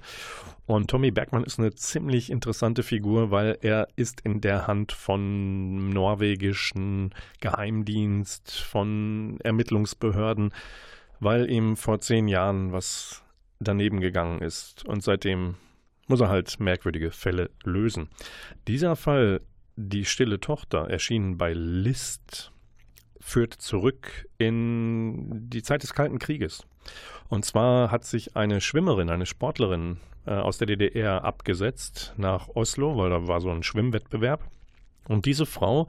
Und 0.68 0.90
Tommy 0.90 1.12
Bergmann 1.12 1.44
ist 1.44 1.58
eine 1.58 1.74
ziemlich 1.74 2.30
interessante 2.30 2.84
Figur, 2.84 3.32
weil 3.32 3.58
er 3.62 3.88
ist 3.96 4.22
in 4.22 4.42
der 4.42 4.68
Hand 4.68 4.92
von 4.92 5.90
norwegischen 5.90 7.14
Geheimdienst, 7.40 8.52
von 8.52 9.40
Ermittlungsbehörden, 9.44 10.54
weil 11.20 11.50
ihm 11.50 11.78
vor 11.78 12.02
zehn 12.02 12.28
Jahren 12.28 12.72
was 12.72 13.24
daneben 13.60 14.02
gegangen 14.02 14.42
ist. 14.42 14.86
Und 14.86 15.04
seitdem 15.04 15.56
muss 16.08 16.22
er 16.22 16.30
halt 16.30 16.60
merkwürdige 16.60 17.12
Fälle 17.12 17.50
lösen. 17.64 18.10
Dieser 18.68 18.96
Fall, 18.96 19.42
die 19.76 20.06
stille 20.06 20.40
Tochter, 20.40 20.90
erschienen 20.90 21.38
bei 21.38 21.54
List, 21.54 22.52
führt 23.20 23.54
zurück 23.54 24.28
in 24.38 25.50
die 25.50 25.64
Zeit 25.64 25.84
des 25.84 25.94
Kalten 25.94 26.20
Krieges. 26.20 26.66
Und 27.28 27.44
zwar 27.44 27.90
hat 27.90 28.06
sich 28.06 28.36
eine 28.36 28.62
Schwimmerin, 28.62 29.10
eine 29.10 29.26
Sportlerin 29.26 29.98
äh, 30.28 30.32
aus 30.32 30.60
der 30.60 30.68
DDR 30.68 31.24
abgesetzt 31.24 32.14
nach 32.18 32.50
Oslo, 32.50 32.98
weil 32.98 33.10
da 33.10 33.28
war 33.28 33.42
so 33.42 33.50
ein 33.50 33.64
Schwimmwettbewerb. 33.64 34.48
Und 35.08 35.26
diese 35.26 35.46
Frau 35.46 35.88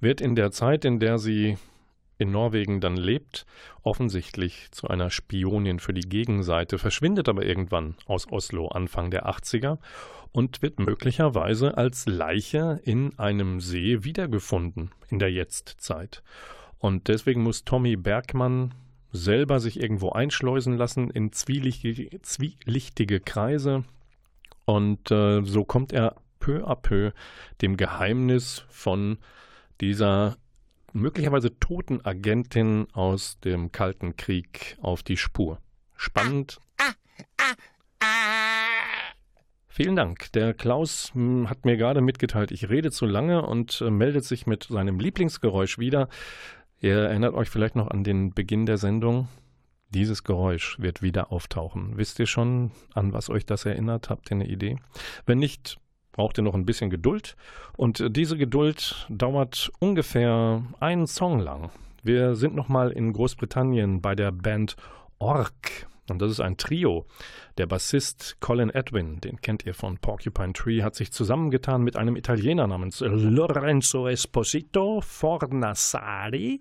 wird 0.00 0.20
in 0.20 0.34
der 0.34 0.50
Zeit, 0.50 0.84
in 0.84 0.98
der 0.98 1.18
sie 1.18 1.58
in 2.18 2.32
Norwegen 2.32 2.80
dann 2.80 2.96
lebt, 2.96 3.46
offensichtlich 3.82 4.70
zu 4.72 4.88
einer 4.88 5.10
Spionin 5.10 5.78
für 5.78 5.94
die 5.94 6.08
Gegenseite, 6.08 6.78
verschwindet 6.78 7.28
aber 7.28 7.44
irgendwann 7.44 7.94
aus 8.06 8.30
Oslo 8.30 8.68
Anfang 8.68 9.10
der 9.10 9.26
80er 9.28 9.78
und 10.32 10.60
wird 10.62 10.80
möglicherweise 10.80 11.76
als 11.78 12.06
Leiche 12.06 12.80
in 12.84 13.18
einem 13.18 13.60
See 13.60 14.04
wiedergefunden 14.04 14.90
in 15.08 15.18
der 15.18 15.30
Jetztzeit. 15.30 16.22
Und 16.78 17.08
deswegen 17.08 17.42
muss 17.42 17.64
Tommy 17.64 17.96
Bergmann 17.96 18.74
selber 19.10 19.58
sich 19.58 19.80
irgendwo 19.80 20.10
einschleusen 20.10 20.76
lassen 20.76 21.10
in 21.10 21.32
zwielichtige, 21.32 23.20
Kreise. 23.20 23.84
Und 24.64 25.10
äh, 25.10 25.42
so 25.42 25.64
kommt 25.64 25.92
er 25.92 26.16
peu 26.40 26.64
à 26.68 26.76
peu 26.76 27.12
dem 27.62 27.76
Geheimnis 27.76 28.64
von 28.68 29.18
dieser 29.80 30.36
möglicherweise 30.92 31.58
toten 31.58 32.04
Agentin 32.04 32.86
aus 32.92 33.38
dem 33.40 33.72
Kalten 33.72 34.16
Krieg 34.16 34.76
auf 34.80 35.02
die 35.02 35.16
Spur. 35.16 35.60
Spannend. 35.96 36.60
Vielen 39.68 39.94
Dank. 39.94 40.32
Der 40.32 40.54
Klaus 40.54 41.12
hm, 41.14 41.48
hat 41.48 41.64
mir 41.64 41.76
gerade 41.76 42.00
mitgeteilt, 42.00 42.50
ich 42.50 42.68
rede 42.68 42.90
zu 42.90 43.06
lange 43.06 43.46
und 43.46 43.80
äh, 43.80 43.90
meldet 43.90 44.24
sich 44.24 44.44
mit 44.44 44.64
seinem 44.64 44.98
Lieblingsgeräusch 44.98 45.78
wieder. 45.78 46.08
Ihr 46.80 46.96
erinnert 46.96 47.34
euch 47.34 47.48
vielleicht 47.48 47.76
noch 47.76 47.88
an 47.88 48.02
den 48.02 48.32
Beginn 48.32 48.66
der 48.66 48.78
Sendung. 48.78 49.28
Dieses 49.90 50.24
Geräusch 50.24 50.78
wird 50.80 51.00
wieder 51.00 51.32
auftauchen. 51.32 51.96
Wisst 51.96 52.18
ihr 52.18 52.26
schon, 52.26 52.72
an 52.92 53.12
was 53.12 53.30
euch 53.30 53.46
das 53.46 53.64
erinnert? 53.64 54.10
Habt 54.10 54.30
ihr 54.30 54.34
eine 54.34 54.48
Idee? 54.48 54.78
Wenn 55.26 55.38
nicht, 55.38 55.78
braucht 56.18 56.36
ihr 56.36 56.42
noch 56.42 56.54
ein 56.54 56.66
bisschen 56.66 56.90
Geduld. 56.90 57.36
Und 57.76 58.04
diese 58.16 58.36
Geduld 58.36 59.06
dauert 59.08 59.70
ungefähr 59.78 60.64
einen 60.80 61.06
Song 61.06 61.38
lang. 61.38 61.70
Wir 62.02 62.34
sind 62.34 62.56
nochmal 62.56 62.90
in 62.90 63.12
Großbritannien 63.12 64.00
bei 64.02 64.16
der 64.16 64.32
Band 64.32 64.74
Ork. 65.20 65.86
Und 66.10 66.20
das 66.20 66.32
ist 66.32 66.40
ein 66.40 66.56
Trio. 66.56 67.06
Der 67.56 67.66
Bassist 67.66 68.38
Colin 68.40 68.70
Edwin, 68.70 69.20
den 69.20 69.40
kennt 69.40 69.64
ihr 69.64 69.74
von 69.74 69.98
Porcupine 69.98 70.54
Tree, 70.54 70.82
hat 70.82 70.96
sich 70.96 71.12
zusammengetan 71.12 71.82
mit 71.82 71.96
einem 71.96 72.16
Italiener 72.16 72.66
namens 72.66 72.98
Lorenzo 72.98 74.08
Esposito 74.08 75.00
Fornassari 75.00 76.60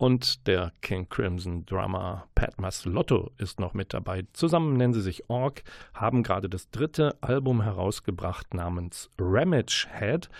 und 0.00 0.46
der 0.46 0.72
King 0.80 1.10
Crimson 1.10 1.66
Drummer 1.66 2.26
Pat 2.34 2.58
Maslotto 2.58 3.32
ist 3.36 3.60
noch 3.60 3.74
mit 3.74 3.92
dabei. 3.92 4.24
Zusammen 4.32 4.78
nennen 4.78 4.94
sie 4.94 5.02
sich 5.02 5.28
Org, 5.28 5.62
haben 5.92 6.22
gerade 6.22 6.48
das 6.48 6.70
dritte 6.70 7.18
Album 7.20 7.60
herausgebracht 7.60 8.54
namens 8.54 9.10
Ramage 9.18 9.86
Head. 9.98 10.30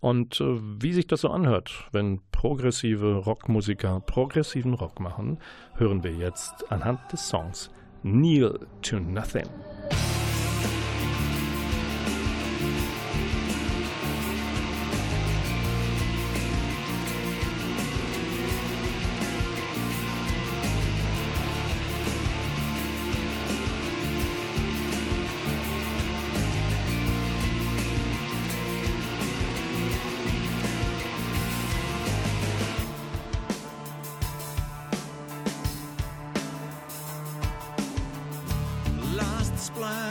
Und 0.00 0.40
äh, 0.40 0.58
wie 0.80 0.94
sich 0.94 1.06
das 1.06 1.20
so 1.20 1.28
anhört, 1.28 1.86
wenn 1.92 2.22
progressive 2.32 3.16
Rockmusiker 3.16 4.00
progressiven 4.00 4.72
Rock 4.72 5.00
machen, 5.00 5.38
hören 5.74 6.02
wir 6.02 6.12
jetzt 6.12 6.72
anhand 6.72 7.00
des 7.12 7.28
Songs 7.28 7.70
Kneel 8.00 8.58
to 8.80 9.00
Nothing. 9.00 9.50
line. 39.80 40.09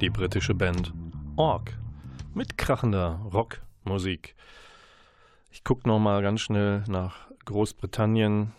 Die 0.00 0.08
britische 0.08 0.54
Band 0.54 0.94
Org 1.36 1.78
mit 2.32 2.56
krachender 2.56 3.20
Rockmusik. 3.32 4.34
Ich 5.50 5.62
gucke 5.62 5.86
noch 5.86 5.98
mal 5.98 6.22
ganz 6.22 6.40
schnell 6.40 6.84
nach 6.88 7.28
Großbritannien 7.44 8.52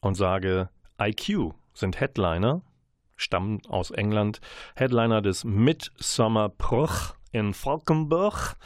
und 0.00 0.14
sage, 0.14 0.68
IQ 1.00 1.54
sind 1.74 2.00
Headliner, 2.00 2.62
stammen 3.16 3.60
aus 3.68 3.92
England, 3.92 4.40
Headliner 4.74 5.22
des 5.22 5.44
Midsummer 5.44 6.48
Proch 6.48 7.14
in 7.30 7.54
Falkenburg. 7.54 8.56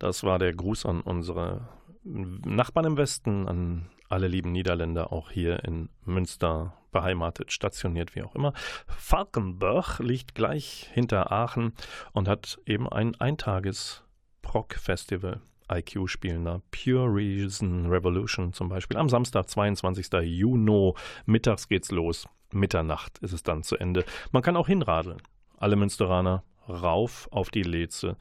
Das 0.00 0.24
war 0.24 0.40
der 0.40 0.52
Gruß 0.54 0.86
an 0.86 1.02
unsere 1.02 1.68
Nachbarn 2.02 2.86
im 2.86 2.96
Westen, 2.96 3.46
an 3.46 3.90
alle 4.08 4.26
lieben 4.26 4.50
Niederländer, 4.50 5.12
auch 5.12 5.30
hier 5.30 5.62
in 5.64 5.88
Münster 6.04 6.77
beheimatet, 6.90 7.52
stationiert, 7.52 8.14
wie 8.14 8.22
auch 8.22 8.34
immer. 8.34 8.52
Falkenburg 8.86 9.98
liegt 10.00 10.34
gleich 10.34 10.90
hinter 10.92 11.32
Aachen 11.32 11.72
und 12.12 12.28
hat 12.28 12.58
eben 12.66 12.86
ein 12.88 13.14
Eintages-Proc-Festival. 13.14 15.40
IQ 15.70 16.08
spielen 16.08 16.46
da 16.46 16.62
Pure 16.70 17.14
Reason 17.14 17.84
Revolution 17.86 18.54
zum 18.54 18.70
Beispiel. 18.70 18.96
Am 18.96 19.08
Samstag, 19.08 19.50
22. 19.50 20.06
Juni, 20.22 20.94
mittags 21.26 21.68
geht's 21.68 21.90
los. 21.90 22.26
Mitternacht 22.50 23.18
ist 23.18 23.32
es 23.32 23.42
dann 23.42 23.62
zu 23.62 23.76
Ende. 23.76 24.04
Man 24.32 24.42
kann 24.42 24.56
auch 24.56 24.68
hinradeln. 24.68 25.20
Alle 25.58 25.76
Münsteraner 25.76 26.42
rauf 26.68 27.28
auf 27.30 27.50
die 27.50 27.62
Leze 27.62 28.16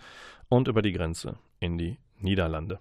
und 0.49 0.68
über 0.68 0.82
die 0.82 0.91
Grenze 0.91 1.38
in 1.59 1.78
die 1.78 1.97
Niederlande. 2.20 2.80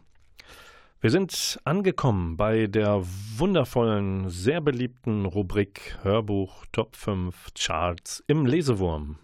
Wir 0.99 1.11
sind 1.11 1.61
angekommen 1.65 2.39
bei 2.39 2.69
der 2.69 3.03
wundervollen, 3.37 4.31
sehr 4.31 4.63
beliebten 4.63 5.27
Rubrik 5.27 5.99
Hörbuch 6.03 6.65
Top 6.73 6.97
5 6.97 7.49
Charts 7.55 8.25
im 8.27 8.47
Lesewurm. 8.47 9.19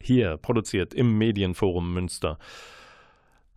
Hier 0.00 0.38
produziert 0.38 0.94
im 0.94 1.18
Medienforum 1.18 1.92
Münster. 1.92 2.38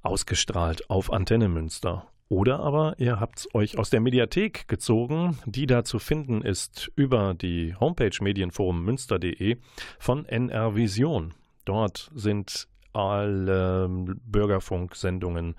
Ausgestrahlt 0.01 0.89
auf 0.89 1.13
Antenne 1.13 1.47
Münster. 1.47 2.07
Oder 2.28 2.59
aber 2.59 2.95
ihr 2.97 3.22
habt 3.22 3.39
es 3.39 3.55
euch 3.55 3.78
aus 3.78 3.89
der 3.89 4.01
Mediathek 4.01 4.67
gezogen, 4.67 5.39
die 5.45 5.65
da 5.65 5.86
zu 5.86 5.97
finden 5.97 6.41
ist 6.41 6.91
über 6.97 7.34
die 7.34 7.74
Homepage 7.80 8.17
medienforummünster.de 8.19 9.55
von 9.97 10.26
NR 10.26 10.76
Vision. 10.76 11.34
Dort 11.63 12.11
sind 12.13 12.67
alle 12.91 13.88
Bürgerfunksendungen 14.26 15.55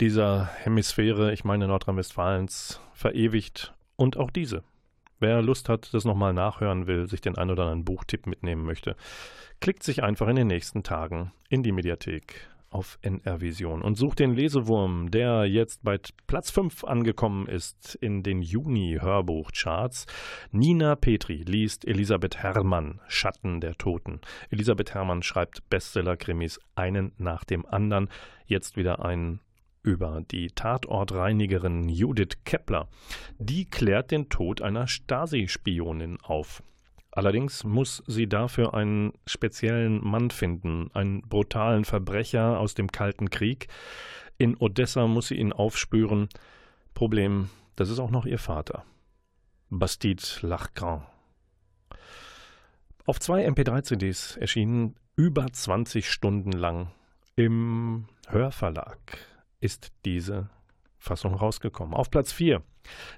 dieser 0.00 0.46
Hemisphäre, 0.64 1.32
ich 1.32 1.44
meine 1.44 1.68
Nordrhein-Westfalens, 1.68 2.80
verewigt 2.94 3.74
und 3.96 4.16
auch 4.16 4.30
diese. 4.30 4.64
Wer 5.18 5.42
Lust 5.42 5.68
hat, 5.68 5.92
das 5.92 6.06
nochmal 6.06 6.32
nachhören 6.32 6.86
will, 6.86 7.06
sich 7.06 7.20
den 7.20 7.36
ein 7.36 7.50
oder 7.50 7.64
anderen 7.64 7.84
Buchtipp 7.84 8.26
mitnehmen 8.26 8.64
möchte, 8.64 8.96
klickt 9.60 9.82
sich 9.82 10.02
einfach 10.02 10.28
in 10.28 10.36
den 10.36 10.46
nächsten 10.46 10.82
Tagen 10.82 11.32
in 11.50 11.62
die 11.62 11.72
Mediathek 11.72 12.48
auf 12.70 12.98
NR 13.02 13.40
Vision 13.40 13.82
und 13.82 13.96
sucht 13.96 14.20
den 14.20 14.32
Lesewurm, 14.32 15.10
der 15.10 15.44
jetzt 15.44 15.82
bei 15.82 15.98
Platz 16.26 16.50
5 16.50 16.84
angekommen 16.84 17.46
ist 17.46 17.96
in 17.96 18.22
den 18.22 18.42
Juni-Hörbuchcharts. 18.42 20.06
Nina 20.52 20.94
Petri 20.94 21.42
liest 21.42 21.84
Elisabeth 21.86 22.38
Herrmann, 22.38 23.00
Schatten 23.08 23.60
der 23.60 23.74
Toten. 23.74 24.20
Elisabeth 24.50 24.94
Herrmann 24.94 25.22
schreibt 25.22 25.68
Bestseller-Krimis 25.68 26.60
einen 26.76 27.12
nach 27.18 27.44
dem 27.44 27.66
anderen. 27.66 28.08
Jetzt 28.46 28.76
wieder 28.76 29.04
ein 29.04 29.40
über 29.82 30.22
die 30.30 30.48
Tatortreinigerin 30.48 31.88
Judith 31.88 32.38
Kepler. 32.44 32.88
Die 33.38 33.64
klärt 33.64 34.10
den 34.10 34.28
Tod 34.28 34.62
einer 34.62 34.86
Stasi-Spionin 34.86 36.18
auf. 36.22 36.62
Allerdings 37.12 37.64
muss 37.64 38.02
sie 38.06 38.28
dafür 38.28 38.74
einen 38.74 39.12
speziellen 39.26 40.04
Mann 40.04 40.30
finden, 40.30 40.90
einen 40.94 41.22
brutalen 41.22 41.84
Verbrecher 41.84 42.58
aus 42.58 42.74
dem 42.74 42.92
Kalten 42.92 43.30
Krieg. 43.30 43.68
In 44.38 44.56
Odessa 44.56 45.06
muss 45.06 45.28
sie 45.28 45.36
ihn 45.36 45.52
aufspüren. 45.52 46.28
Problem, 46.94 47.50
das 47.76 47.88
ist 47.88 47.98
auch 47.98 48.10
noch 48.10 48.26
ihr 48.26 48.38
Vater. 48.38 48.84
Bastide 49.70 50.22
Lachgrand. 50.42 51.04
Auf 53.06 53.18
zwei 53.18 53.46
MP3-CDs 53.48 54.36
erschienen 54.36 54.94
über 55.16 55.46
20 55.50 56.08
Stunden 56.08 56.52
lang 56.52 56.92
im 57.34 58.06
Hörverlag 58.28 59.29
ist 59.60 59.92
diese 60.04 60.50
Fassung 60.98 61.34
rausgekommen. 61.34 61.94
Auf 61.94 62.10
Platz 62.10 62.32
4 62.32 62.62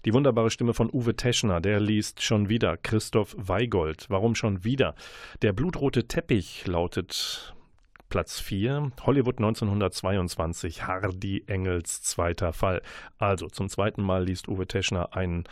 die 0.05 0.13
wunderbare 0.13 0.51
Stimme 0.51 0.75
von 0.75 0.91
Uwe 0.93 1.17
Teschner, 1.17 1.61
der 1.61 1.81
liest 1.81 2.23
schon 2.23 2.49
wieder 2.49 2.77
Christoph 2.77 3.35
Weigold. 3.39 4.07
Warum 4.09 4.35
schon 4.35 4.65
wieder? 4.65 4.95
Der 5.43 5.53
blutrote 5.53 6.07
Teppich 6.09 6.67
lautet 6.67 7.55
Platz 8.09 8.41
4, 8.41 8.93
Hollywood 9.03 9.39
1922, 9.39 10.87
Hardy 10.87 11.45
Engels 11.47 12.03
zweiter 12.03 12.53
Fall. 12.53 12.83
Also 13.19 13.49
zum 13.49 13.69
zweiten 13.69 14.03
Mal 14.03 14.25
liest 14.25 14.49
Uwe 14.49 14.67
Teschner 14.67 15.17
einen 15.17 15.45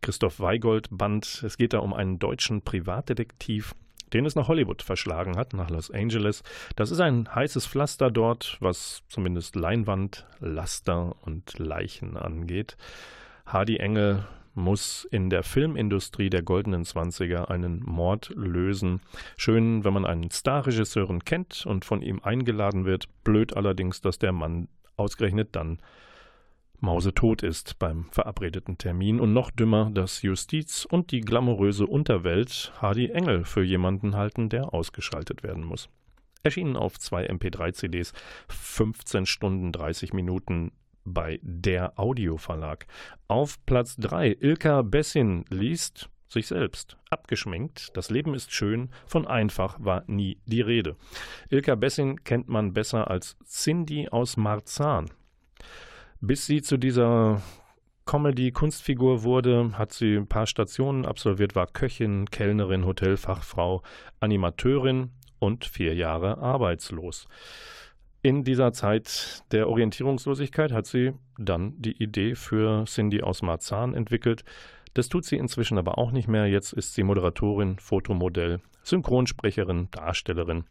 Christoph 0.00 0.38
Weigold 0.38 0.88
Band. 0.90 1.42
Es 1.44 1.56
geht 1.56 1.72
da 1.72 1.78
um 1.78 1.94
einen 1.94 2.18
deutschen 2.18 2.62
Privatdetektiv, 2.62 3.74
den 4.14 4.24
es 4.24 4.36
nach 4.36 4.48
Hollywood 4.48 4.82
verschlagen 4.82 5.36
hat, 5.36 5.52
nach 5.52 5.68
Los 5.68 5.90
Angeles. 5.90 6.42
Das 6.76 6.90
ist 6.90 7.00
ein 7.00 7.28
heißes 7.34 7.66
Pflaster 7.66 8.10
dort, 8.10 8.56
was 8.60 9.02
zumindest 9.08 9.56
Leinwand, 9.56 10.26
Laster 10.38 11.16
und 11.22 11.58
Leichen 11.58 12.16
angeht. 12.16 12.76
Hardy 13.44 13.76
Engel 13.76 14.24
muss 14.54 15.04
in 15.10 15.30
der 15.30 15.42
Filmindustrie 15.42 16.30
der 16.30 16.42
goldenen 16.42 16.84
Zwanziger 16.84 17.50
einen 17.50 17.82
Mord 17.84 18.30
lösen. 18.36 19.00
Schön, 19.36 19.84
wenn 19.84 19.92
man 19.92 20.06
einen 20.06 20.30
Starregisseuren 20.30 21.24
kennt 21.24 21.66
und 21.66 21.84
von 21.84 22.00
ihm 22.00 22.20
eingeladen 22.22 22.84
wird. 22.84 23.08
Blöd 23.24 23.56
allerdings, 23.56 24.00
dass 24.00 24.18
der 24.18 24.32
Mann 24.32 24.68
ausgerechnet 24.96 25.56
dann 25.56 25.80
mausetot 26.84 27.42
ist 27.42 27.78
beim 27.78 28.04
verabredeten 28.10 28.78
Termin 28.78 29.18
und 29.18 29.32
noch 29.32 29.50
dümmer, 29.50 29.90
dass 29.90 30.22
Justiz 30.22 30.86
und 30.88 31.10
die 31.10 31.22
glamouröse 31.22 31.86
Unterwelt 31.86 32.72
Hardy 32.80 33.10
Engel 33.10 33.44
für 33.44 33.64
jemanden 33.64 34.14
halten, 34.14 34.48
der 34.48 34.72
ausgeschaltet 34.72 35.42
werden 35.42 35.64
muss. 35.64 35.88
Erschienen 36.42 36.76
auf 36.76 36.98
zwei 36.98 37.28
MP3-CDs, 37.28 38.12
15 38.48 39.26
Stunden 39.26 39.72
30 39.72 40.12
Minuten 40.12 40.72
bei 41.04 41.40
der 41.42 41.98
Audioverlag. 41.98 42.86
Auf 43.28 43.64
Platz 43.64 43.96
3 43.96 44.36
Ilka 44.40 44.82
Bessin 44.82 45.46
liest 45.48 46.10
sich 46.28 46.46
selbst. 46.46 46.98
Abgeschminkt, 47.08 47.96
das 47.96 48.10
Leben 48.10 48.34
ist 48.34 48.52
schön, 48.52 48.90
von 49.06 49.26
einfach 49.26 49.76
war 49.82 50.04
nie 50.06 50.38
die 50.44 50.60
Rede. 50.60 50.96
Ilka 51.48 51.76
Bessin 51.76 52.22
kennt 52.24 52.48
man 52.48 52.74
besser 52.74 53.10
als 53.10 53.38
Cindy 53.46 54.08
aus 54.08 54.36
Marzahn. 54.36 55.10
Bis 56.26 56.46
sie 56.46 56.62
zu 56.62 56.78
dieser 56.78 57.42
Comedy-Kunstfigur 58.06 59.24
wurde, 59.24 59.72
hat 59.76 59.92
sie 59.92 60.16
ein 60.16 60.26
paar 60.26 60.46
Stationen 60.46 61.04
absolviert, 61.04 61.54
war 61.54 61.66
Köchin, 61.66 62.24
Kellnerin, 62.30 62.86
Hotelfachfrau, 62.86 63.82
Animateurin 64.20 65.10
und 65.38 65.66
vier 65.66 65.94
Jahre 65.94 66.38
arbeitslos. 66.38 67.26
In 68.22 68.42
dieser 68.42 68.72
Zeit 68.72 69.42
der 69.52 69.68
Orientierungslosigkeit 69.68 70.72
hat 70.72 70.86
sie 70.86 71.12
dann 71.36 71.74
die 71.76 72.02
Idee 72.02 72.34
für 72.36 72.86
Cindy 72.86 73.20
aus 73.20 73.42
Marzahn 73.42 73.92
entwickelt. 73.92 74.44
Das 74.94 75.10
tut 75.10 75.26
sie 75.26 75.36
inzwischen 75.36 75.76
aber 75.76 75.98
auch 75.98 76.10
nicht 76.10 76.26
mehr. 76.26 76.46
Jetzt 76.46 76.72
ist 76.72 76.94
sie 76.94 77.02
Moderatorin, 77.02 77.78
Fotomodell, 77.78 78.62
Synchronsprecherin, 78.82 79.88
Darstellerin 79.90 80.64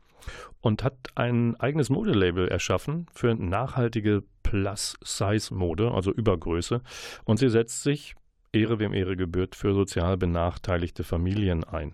und 0.62 0.84
hat 0.84 0.96
ein 1.16 1.56
eigenes 1.60 1.90
Modelabel 1.90 2.48
erschaffen 2.48 3.08
für 3.14 3.34
nachhaltige 3.36 4.24
Plus-Size-Mode, 4.44 5.92
also 5.92 6.12
Übergröße. 6.12 6.82
Und 7.26 7.38
sie 7.38 7.50
setzt 7.50 7.84
sich, 7.84 8.16
Ehre 8.52 8.80
wem 8.80 8.94
Ehre 8.94 9.16
gebührt, 9.16 9.56
für 9.56 9.74
sozial 9.74 10.18
benachteiligte 10.18 11.04
Familien 11.04 11.64
ein. 11.64 11.94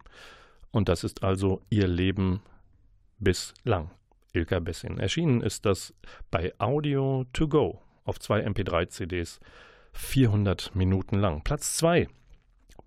Und 0.71 0.89
das 0.89 1.03
ist 1.03 1.23
also 1.23 1.61
ihr 1.69 1.87
Leben 1.87 2.41
bislang. 3.17 3.91
Ilka 4.33 4.59
Bessin. 4.59 4.99
Erschienen 4.99 5.41
ist 5.41 5.65
das 5.65 5.93
bei 6.29 6.53
Audio 6.59 7.25
to 7.33 7.47
Go 7.47 7.81
auf 8.03 8.19
zwei 8.19 8.45
MP3-CDs, 8.45 9.39
400 9.93 10.75
Minuten 10.75 11.17
lang. 11.19 11.43
Platz 11.43 11.77
2. 11.77 12.07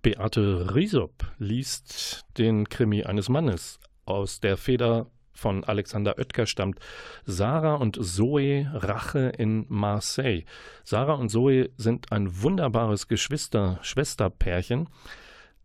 Beate 0.02 0.74
Riesop 0.74 1.24
liest 1.38 2.24
den 2.38 2.68
Krimi 2.68 3.04
eines 3.04 3.28
Mannes. 3.28 3.78
Aus 4.04 4.40
der 4.40 4.56
Feder 4.56 5.06
von 5.32 5.64
Alexander 5.64 6.18
Oetker 6.18 6.46
stammt 6.46 6.78
Sarah 7.24 7.74
und 7.74 8.02
Zoe 8.02 8.70
Rache 8.74 9.32
in 9.36 9.66
Marseille. 9.68 10.44
Sarah 10.84 11.14
und 11.14 11.30
Zoe 11.30 11.70
sind 11.76 12.12
ein 12.12 12.42
wunderbares 12.42 13.08
Geschwister-Schwesterpärchen. 13.08 14.88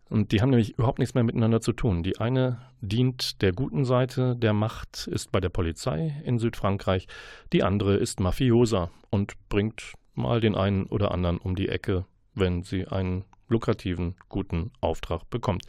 Und 0.09 0.31
die 0.31 0.41
haben 0.41 0.51
nämlich 0.51 0.77
überhaupt 0.77 0.99
nichts 0.99 1.15
mehr 1.15 1.23
miteinander 1.23 1.59
zu 1.59 1.73
tun. 1.73 2.01
Die 2.01 2.17
eine 2.17 2.61
dient 2.79 3.41
der 3.41 3.51
guten 3.51 3.83
Seite 3.83 4.35
der 4.37 4.53
Macht, 4.53 5.07
ist 5.07 5.31
bei 5.31 5.41
der 5.41 5.49
Polizei 5.49 6.21
in 6.23 6.39
Südfrankreich. 6.39 7.07
Die 7.51 7.63
andere 7.63 7.97
ist 7.97 8.19
Mafiosa 8.19 8.89
und 9.09 9.33
bringt 9.49 9.93
mal 10.13 10.39
den 10.39 10.55
einen 10.55 10.85
oder 10.85 11.11
anderen 11.11 11.37
um 11.37 11.55
die 11.55 11.67
Ecke, 11.67 12.05
wenn 12.33 12.63
sie 12.63 12.87
einen 12.87 13.25
lukrativen, 13.47 14.15
guten 14.29 14.71
Auftrag 14.81 15.29
bekommt. 15.29 15.63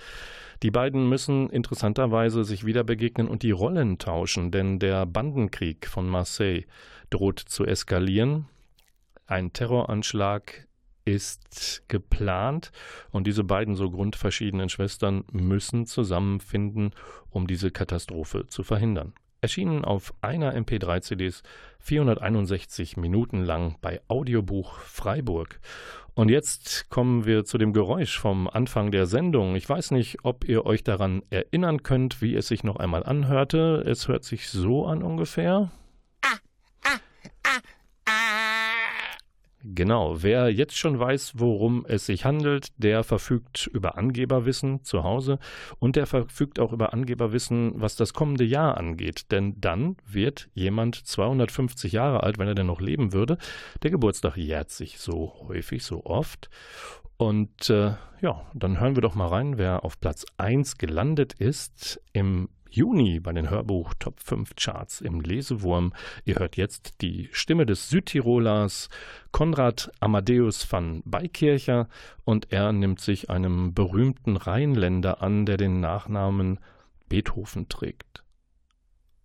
Die 0.63 0.71
beiden 0.71 1.09
müssen 1.09 1.51
interessanterweise 1.51 2.45
sich 2.45 2.65
wieder 2.65 2.85
begegnen 2.85 3.29
und 3.29 3.43
die 3.43 3.53
Rollen 3.53 3.99
tauschen, 3.99 4.51
denn 4.51 4.79
der 4.79 5.07
Bandenkrieg 5.07 5.87
von 5.87 6.09
Marseille 6.09 6.65
droht 7.11 7.39
zu 7.39 7.65
eskalieren. 7.65 8.47
Ein 9.27 9.53
Terroranschlag 9.53 10.67
ist 11.05 11.83
geplant 11.89 12.71
und 13.11 13.27
diese 13.27 13.45
beiden 13.45 13.77
so 13.77 13.91
grundverschiedenen 13.91 14.69
Schwestern 14.69 15.25
müssen 15.33 15.87
zusammenfinden, 15.87 16.91
um 17.31 17.47
diese 17.47 17.71
Katastrophe 17.71 18.47
zu 18.49 18.63
verhindern. 18.63 19.15
Erschienen 19.41 19.85
auf 19.85 20.15
einer 20.21 20.55
MP3-CDs 20.55 21.43
461 21.79 22.97
Minuten 22.97 23.43
lang 23.43 23.77
bei 23.81 24.01
Audiobuch 24.09 24.79
Freiburg. 24.81 25.61
Und 26.15 26.31
jetzt 26.31 26.91
kommen 26.91 27.27
wir 27.27 27.45
zu 27.45 27.59
dem 27.59 27.73
Geräusch 27.73 28.19
vom 28.19 28.49
Anfang 28.49 28.91
der 28.91 29.07
Sendung. 29.07 29.55
Ich 29.55 29.69
weiß 29.69 29.93
nicht, 29.93 30.25
ob 30.25 30.45
ihr 30.49 30.67
euch 30.67 30.83
daran 30.83 31.23
erinnern 31.31 31.85
könnt, 31.85 32.21
wie 32.21 32.35
es 32.35 32.49
sich 32.49 32.65
noch 32.65 32.77
einmal 32.77 33.05
anhörte. 33.05 33.85
Es 33.87 34.09
hört 34.09 34.25
sich 34.25 34.49
so 34.49 34.87
an 34.87 35.05
ungefähr. 35.05 35.71
Genau, 39.65 40.23
wer 40.23 40.51
jetzt 40.51 40.77
schon 40.77 41.01
weiß, 41.01 41.33
worum 41.37 41.85
es 41.89 42.07
sich 42.07 42.25
handelt, 42.25 42.69
der 42.77 43.03
verfügt 43.03 43.67
über 43.67 43.99
Angeberwissen 43.99 44.85
zu 44.85 45.03
Hause 45.03 45.41
und 45.81 45.97
der 45.97 46.07
verfügt 46.07 46.61
auch 46.61 46.73
über 46.73 46.93
Angeberwissen, 46.93 47.73
was 47.75 47.97
das 47.97 48.15
kommende 48.15 48.45
Jahr 48.45 48.77
angeht. 48.77 49.33
Denn 49.33 49.61
dann 49.61 49.97
wird 50.07 50.49
jemand 50.55 50.95
250 50.95 51.93
Jahre 51.93 52.23
alt, 52.23 52.39
wenn 52.39 52.47
er 52.47 52.55
denn 52.55 52.67
noch 52.67 52.81
leben 52.81 53.13
würde. 53.13 53.37
Der 53.83 53.91
Geburtstag 53.91 54.37
jährt 54.37 54.71
sich 54.71 55.01
so 55.01 55.35
häufig, 55.49 55.83
so 55.83 56.05
oft. 56.05 56.51
Und 57.17 57.69
äh, 57.69 57.95
ja, 58.21 58.47
dann 58.55 58.79
hören 58.79 58.95
wir 58.95 59.03
doch 59.03 59.17
mal 59.17 59.27
rein, 59.27 59.59
wer 59.59 59.85
auf 59.85 59.99
Platz 59.99 60.25
1 60.37 60.79
gelandet 60.79 61.33
ist 61.33 62.01
im 62.13 62.49
Juni 62.71 63.21
bei 63.21 63.33
den 63.33 63.51
Hörbuch 63.51 63.95
Top 63.99 64.21
5 64.21 64.55
Charts 64.57 65.01
im 65.01 65.21
Lesewurm. 65.21 65.93
Ihr 66.25 66.37
hört 66.37 66.57
jetzt 66.57 67.01
die 67.01 67.29
Stimme 67.33 67.67
des 67.67 67.89
Südtirolers 67.89 68.89
Konrad 69.33 69.91
Amadeus 70.01 70.71
van 70.71 71.03
Beikircher 71.05 71.89
und 72.25 72.53
er 72.53 72.73
nimmt 72.73 73.01
sich 73.01 73.31
einem 73.31 73.75
berühmten 73.75 74.37
Rheinländer 74.37 75.23
an, 75.23 75.47
der 75.47 75.57
den 75.57 75.81
Nachnamen 75.81 76.61
Beethoven 77.09 77.69
trägt. 77.69 78.23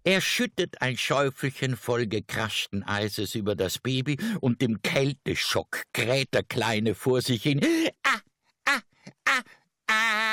Er 0.06 0.20
schüttet 0.20 0.82
ein 0.82 0.98
Schäufelchen 0.98 1.78
voll 1.78 2.08
gekraschten 2.08 2.84
Eises 2.84 3.36
über 3.36 3.56
das 3.56 3.80
Baby 3.80 4.18
und 4.41 4.62
im 4.62 4.82
Kälteschock 4.82 5.84
kräht 5.94 6.34
der 6.34 6.44
Kleine 6.44 6.94
vor 6.94 7.22
sich 7.22 7.44
hin. 7.44 7.62
Ah, 8.04 8.20
ah, 8.66 8.80
ah, 9.26 9.41
ah 9.88 10.33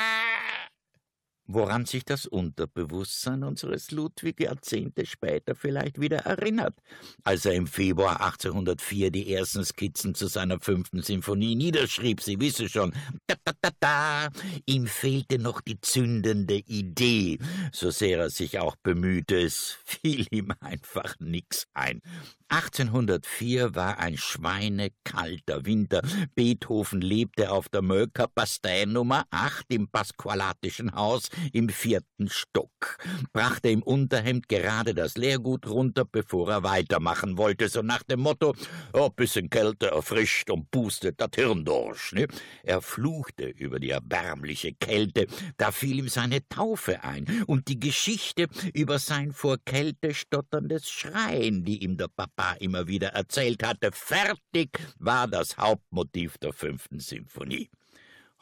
woran 1.47 1.85
sich 1.85 2.05
das 2.05 2.25
Unterbewusstsein 2.25 3.43
unseres 3.43 3.91
Ludwig 3.91 4.39
Jahrzehnte 4.39 5.05
später 5.05 5.55
vielleicht 5.55 5.99
wieder 5.99 6.19
erinnert, 6.19 6.75
als 7.23 7.45
er 7.45 7.53
im 7.53 7.67
Februar 7.67 8.21
1804 8.21 9.11
die 9.11 9.33
ersten 9.33 9.65
Skizzen 9.65 10.15
zu 10.15 10.27
seiner 10.27 10.59
fünften 10.59 11.01
Sinfonie 11.01 11.55
niederschrieb. 11.55 12.21
Sie 12.21 12.39
wisse 12.39 12.69
schon, 12.69 12.93
da, 13.27 13.35
da, 13.43 13.53
da, 13.61 13.69
da. 13.79 14.29
Ihm 14.65 14.87
fehlte 14.87 15.39
noch 15.39 15.61
die 15.61 15.79
zündende 15.81 16.55
Idee. 16.55 17.39
So 17.71 17.91
sehr 17.91 18.19
er 18.19 18.29
sich 18.29 18.59
auch 18.59 18.75
bemühte, 18.83 19.41
es 19.41 19.77
fiel 19.85 20.27
ihm 20.31 20.53
einfach 20.59 21.15
nix 21.19 21.67
ein. 21.73 22.01
1804 22.49 23.75
war 23.75 23.99
ein 23.99 24.17
schweinekalter 24.17 25.65
Winter. 25.65 26.01
Beethoven 26.35 26.99
lebte 26.99 27.49
auf 27.49 27.69
der 27.69 27.81
Möcker 27.81 28.27
Bastei 28.27 28.83
Nummer 28.85 29.25
8 29.31 29.67
im 29.69 29.87
Pasqualatischen 29.87 30.93
Haus 30.93 31.29
im 31.53 31.69
vierten 31.69 32.29
Stock, 32.29 32.97
brachte 33.31 33.69
im 33.69 33.83
Unterhemd 33.83 34.49
gerade 34.49 34.93
das 34.93 35.17
Lehrgut 35.17 35.67
runter, 35.67 36.05
bevor 36.05 36.49
er 36.49 36.63
weitermachen 36.63 37.37
wollte, 37.37 37.69
so 37.69 37.81
nach 37.81 38.03
dem 38.03 38.21
Motto, 38.21 38.55
oh, 38.93 39.09
bisschen 39.09 39.49
Kälte 39.49 39.91
erfrischt 39.91 40.49
und 40.49 40.71
pustet 40.71 41.19
das 41.21 41.29
Hirn 41.35 41.63
durch. 41.63 42.11
Ne? 42.13 42.27
Er 42.63 42.81
fluchte 42.81 43.45
über 43.45 43.79
die 43.79 43.91
erbärmliche 43.91 44.73
Kälte, 44.73 45.27
da 45.57 45.71
fiel 45.71 45.99
ihm 45.99 46.09
seine 46.09 46.47
Taufe 46.49 47.03
ein 47.03 47.43
und 47.47 47.67
die 47.67 47.79
Geschichte 47.79 48.47
über 48.73 48.99
sein 48.99 49.31
vor 49.31 49.57
Kälte 49.63 50.13
stotterndes 50.13 50.89
Schreien, 50.89 51.63
die 51.63 51.83
ihm 51.83 51.97
der 51.97 52.07
Papa 52.07 52.31
Papa 52.41 52.55
immer 52.59 52.87
wieder 52.87 53.09
erzählt 53.09 53.63
hatte. 53.63 53.91
Fertig 53.91 54.79
war 54.99 55.27
das 55.27 55.57
Hauptmotiv 55.57 56.37
der 56.37 56.53
fünften 56.53 56.99
Symphonie. 56.99 57.69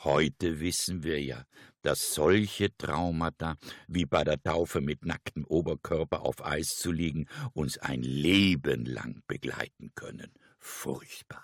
Heute 0.03 0.59
wissen 0.59 1.03
wir 1.03 1.21
ja, 1.21 1.43
dass 1.81 2.13
solche 2.13 2.75
Traumata, 2.77 3.55
wie 3.87 4.05
bei 4.05 4.23
der 4.23 4.41
Taufe 4.41 4.81
mit 4.81 5.05
nacktem 5.05 5.45
Oberkörper 5.45 6.21
auf 6.21 6.45
Eis 6.45 6.69
zu 6.77 6.91
liegen, 6.91 7.27
uns 7.53 7.77
ein 7.77 8.01
Leben 8.01 8.85
lang 8.85 9.21
begleiten 9.27 9.91
können. 9.95 10.31
Furchtbar. 10.59 11.43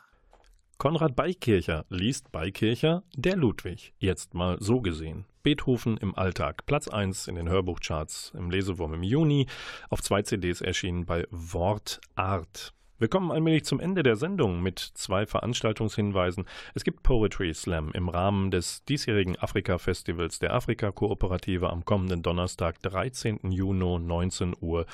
Konrad 0.77 1.15
Beikircher 1.15 1.85
liest 1.89 2.31
Beikircher, 2.33 3.03
der 3.15 3.37
Ludwig, 3.37 3.93
jetzt 3.97 4.33
mal 4.33 4.57
so 4.59 4.81
gesehen. 4.81 5.25
Beethoven 5.41 5.95
im 5.97 6.15
Alltag, 6.15 6.65
Platz 6.65 6.87
1 6.89 7.27
in 7.27 7.35
den 7.35 7.47
Hörbuchcharts 7.47 8.33
im 8.35 8.49
Lesewurm 8.49 8.93
im 8.93 9.03
Juni, 9.03 9.47
auf 9.89 10.01
zwei 10.01 10.21
CDs 10.23 10.59
erschienen 10.59 11.05
bei 11.05 11.25
Wortart. 11.31 12.73
Wir 12.97 13.09
kommen 13.09 13.31
allmählich 13.31 13.65
zum 13.65 13.81
Ende 13.81 14.03
der 14.03 14.15
Sendung 14.15 14.61
mit 14.61 14.79
zwei 14.79 15.25
Veranstaltungshinweisen. 15.25 16.45
Es 16.75 16.85
gibt 16.85 17.03
Poetry 17.03 17.53
Slam 17.53 17.91
im 17.93 18.07
Rahmen 18.07 18.51
des 18.51 18.85
diesjährigen 18.85 19.37
Afrika-Festivals 19.37 20.39
der 20.39 20.53
Afrika-Kooperative 20.53 21.69
am 21.69 21.83
kommenden 21.83 22.23
Donnerstag, 22.23 22.81
13. 22.83 23.51
Juni, 23.51 23.99
19 23.99 24.55
Uhr 24.61 24.85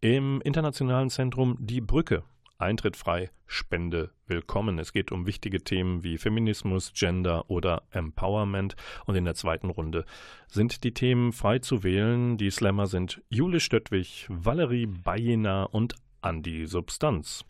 im 0.00 0.40
Internationalen 0.40 1.10
Zentrum 1.10 1.58
Die 1.60 1.82
Brücke 1.82 2.24
Eintritt 2.62 2.96
frei, 2.96 3.30
Spende 3.46 4.12
willkommen. 4.28 4.78
Es 4.78 4.92
geht 4.92 5.10
um 5.10 5.26
wichtige 5.26 5.64
Themen 5.64 6.04
wie 6.04 6.16
Feminismus, 6.16 6.92
Gender 6.94 7.50
oder 7.50 7.82
Empowerment. 7.90 8.76
Und 9.04 9.16
in 9.16 9.24
der 9.24 9.34
zweiten 9.34 9.68
Runde 9.68 10.04
sind 10.46 10.84
die 10.84 10.94
Themen 10.94 11.32
frei 11.32 11.58
zu 11.58 11.82
wählen. 11.82 12.38
Die 12.38 12.50
Slammer 12.50 12.86
sind 12.86 13.20
Jule 13.28 13.58
Stöttwig, 13.58 14.26
Valerie 14.28 14.86
Bayena 14.86 15.64
und 15.64 15.96
Andi 16.22 16.66
Substanz. 16.66 17.44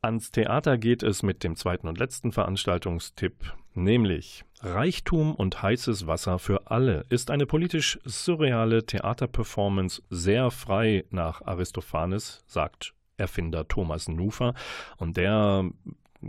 Ans 0.00 0.30
Theater 0.30 0.76
geht 0.78 1.02
es 1.02 1.22
mit 1.22 1.44
dem 1.44 1.56
zweiten 1.56 1.88
und 1.88 1.98
letzten 1.98 2.30
Veranstaltungstipp, 2.30 3.54
nämlich 3.74 4.44
Reichtum 4.60 5.34
und 5.34 5.62
heißes 5.62 6.06
Wasser 6.06 6.38
für 6.38 6.70
alle 6.70 7.04
ist 7.08 7.30
eine 7.30 7.46
politisch 7.46 7.98
surreale 8.04 8.84
Theaterperformance 8.84 10.02
sehr 10.10 10.50
frei 10.50 11.04
nach 11.10 11.42
Aristophanes, 11.42 12.44
sagt 12.46 12.94
Erfinder 13.16 13.68
Thomas 13.68 14.08
Nufer. 14.08 14.54
Und 14.96 15.16
der 15.16 15.70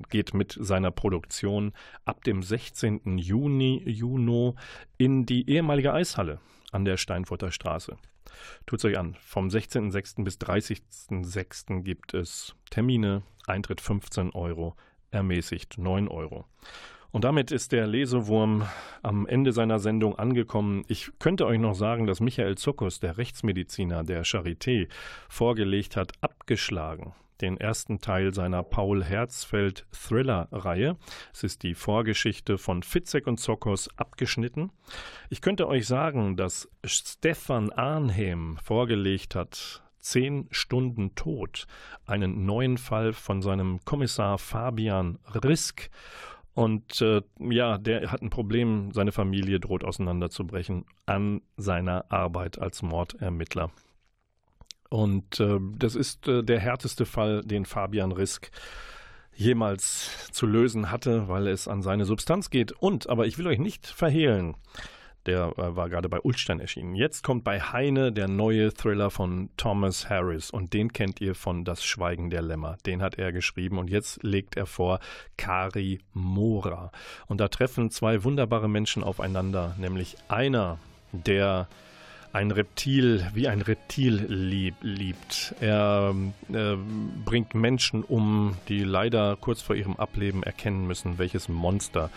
geht 0.10 0.34
mit 0.34 0.58
seiner 0.60 0.92
Produktion 0.92 1.74
ab 2.04 2.24
dem 2.24 2.44
16. 2.44 3.18
Juni, 3.18 3.84
Juno 3.86 4.56
in 4.98 5.26
die 5.26 5.50
ehemalige 5.50 5.94
Eishalle 5.94 6.40
an 6.72 6.86
der 6.86 6.98
Steinfurter 6.98 7.52
Straße. 7.52 7.98
Tut's 8.66 8.86
euch 8.86 8.98
an. 8.98 9.16
Vom 9.22 9.48
16.06. 9.48 10.24
bis 10.24 10.38
30.06. 10.38 11.82
gibt 11.82 12.14
es 12.14 12.56
Termine, 12.70 13.24
Eintritt 13.48 13.82
15 13.82 14.32
Euro, 14.32 14.76
ermäßigt 15.12 15.78
9 15.78 16.08
Euro. 16.08 16.46
Und 17.12 17.24
damit 17.24 17.52
ist 17.52 17.72
der 17.72 17.88
Lesewurm 17.88 18.68
am 19.02 19.26
Ende 19.26 19.54
seiner 19.54 19.80
Sendung 19.80 20.20
angekommen. 20.20 20.84
Ich 20.90 21.12
könnte 21.18 21.46
euch 21.46 21.60
noch 21.60 21.76
sagen, 21.76 22.08
dass 22.08 22.20
Michael 22.20 22.58
Zuckus, 22.58 23.00
der 23.00 23.18
Rechtsmediziner 23.18 24.04
der 24.04 24.26
Charité, 24.26 24.90
vorgelegt 25.30 25.96
hat, 25.96 26.12
abgeschlagen 26.22 27.14
den 27.42 27.58
ersten 27.58 28.00
Teil 28.00 28.34
seiner 28.34 28.64
Paul 28.64 29.04
Herzfeld 29.04 29.86
Thriller-Reihe. 29.92 30.98
Es 31.34 31.44
ist 31.44 31.64
die 31.64 31.76
Vorgeschichte 31.76 32.58
von 32.58 32.84
Fitzek 32.84 33.28
und 33.28 33.40
Zokos 33.40 33.90
abgeschnitten. 33.98 34.72
Ich 35.30 35.42
könnte 35.42 35.68
euch 35.68 35.88
sagen, 35.88 36.38
dass 36.38 36.70
Stefan 36.84 37.72
Arnhem 37.72 38.58
vorgelegt 38.64 39.36
hat, 39.36 39.82
Zehn 40.00 40.48
Stunden 40.52 41.16
Tod, 41.16 41.66
einen 42.06 42.46
neuen 42.46 42.78
Fall 42.78 43.12
von 43.12 43.42
seinem 43.42 43.80
Kommissar 43.86 44.38
Fabian 44.38 45.18
Risk. 45.34 45.90
Und 46.54 47.02
äh, 47.02 47.24
ja, 47.40 47.80
der 47.80 48.12
hat 48.12 48.22
ein 48.22 48.30
Problem, 48.30 48.92
seine 48.92 49.12
Familie 49.12 49.60
droht 49.60 49.84
auseinanderzubrechen 49.84 50.86
an 51.08 51.42
seiner 51.58 52.06
Arbeit 52.12 52.60
als 52.60 52.84
Mordermittler. 52.84 53.72
Und 54.90 55.40
äh, 55.40 55.60
das 55.78 55.96
ist 55.96 56.28
äh, 56.28 56.44
der 56.44 56.60
härteste 56.60 57.06
Fall, 57.06 57.42
den 57.44 57.66
Fabian 57.66 58.12
Risk 58.12 58.52
jemals 59.36 60.30
zu 60.32 60.46
lösen 60.46 60.92
hatte, 60.92 61.28
weil 61.28 61.48
es 61.48 61.68
an 61.68 61.82
seine 61.82 62.06
Substanz 62.06 62.50
geht. 62.50 62.72
Und, 62.72 63.10
aber 63.10 63.26
ich 63.26 63.38
will 63.38 63.48
euch 63.48 63.60
nicht 63.60 63.86
verhehlen, 63.86 64.56
Der 65.26 65.54
äh, 65.58 65.76
war 65.76 65.90
gerade 65.90 66.08
bei 66.08 66.20
Ulstein 66.22 66.60
erschienen. 66.60 66.96
Jetzt 66.96 67.24
kommt 67.24 67.44
bei 67.44 67.60
Heine 67.60 68.12
der 68.12 68.28
neue 68.28 68.74
Thriller 68.74 69.10
von 69.10 69.50
Thomas 69.58 70.08
Harris 70.08 70.52
und 70.52 70.74
den 70.74 70.94
kennt 70.94 71.20
ihr 71.20 71.34
von 71.34 71.66
Das 71.66 71.84
Schweigen 71.84 72.30
der 72.30 72.44
Lämmer. 72.44 72.78
Den 72.86 73.02
hat 73.02 73.18
er 73.18 73.32
geschrieben 73.32 73.80
und 73.80 73.90
jetzt 73.90 74.22
legt 74.24 74.56
er 74.56 74.68
vor 74.68 75.00
Kari 75.38 76.00
Mora. 76.14 76.92
Und 77.28 77.42
da 77.42 77.48
treffen 77.48 77.90
zwei 77.90 78.24
wunderbare 78.24 78.70
Menschen 78.70 79.04
aufeinander, 79.04 79.76
nämlich 79.80 80.16
einer, 80.28 80.78
der 81.12 81.68
ein 82.36 82.52
Reptil 82.52 83.26
wie 83.34 83.48
ein 83.48 83.62
Reptil 83.62 84.26
lieb, 84.28 84.76
liebt. 84.82 85.56
Er 85.62 86.14
äh, 86.52 86.76
bringt 87.24 87.56
Menschen 87.56 88.04
um, 88.04 88.58
die 88.68 88.84
leider 88.84 89.38
kurz 89.40 89.62
vor 89.62 89.74
ihrem 89.74 89.96
Ableben 89.96 90.44
erkennen 90.44 90.86
müssen, 90.86 91.18
welches 91.18 91.48
Monster 91.48 92.10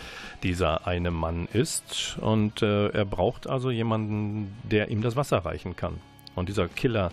dieser 0.43 0.89
eine 0.89 1.13
Mann 1.13 1.47
ist. 1.53 2.19
Und 2.21 2.63
äh, 2.63 2.89
er 2.89 3.05
braucht 3.05 3.47
also 3.47 3.71
jemanden, 3.71 4.57
der 4.65 4.89
ihm 4.89 5.03
das 5.03 5.15
Wasser 5.15 5.39
reichen 5.39 5.77
kann. 5.77 6.01
Und 6.35 6.49
dieser 6.49 6.67
Killer 6.67 7.13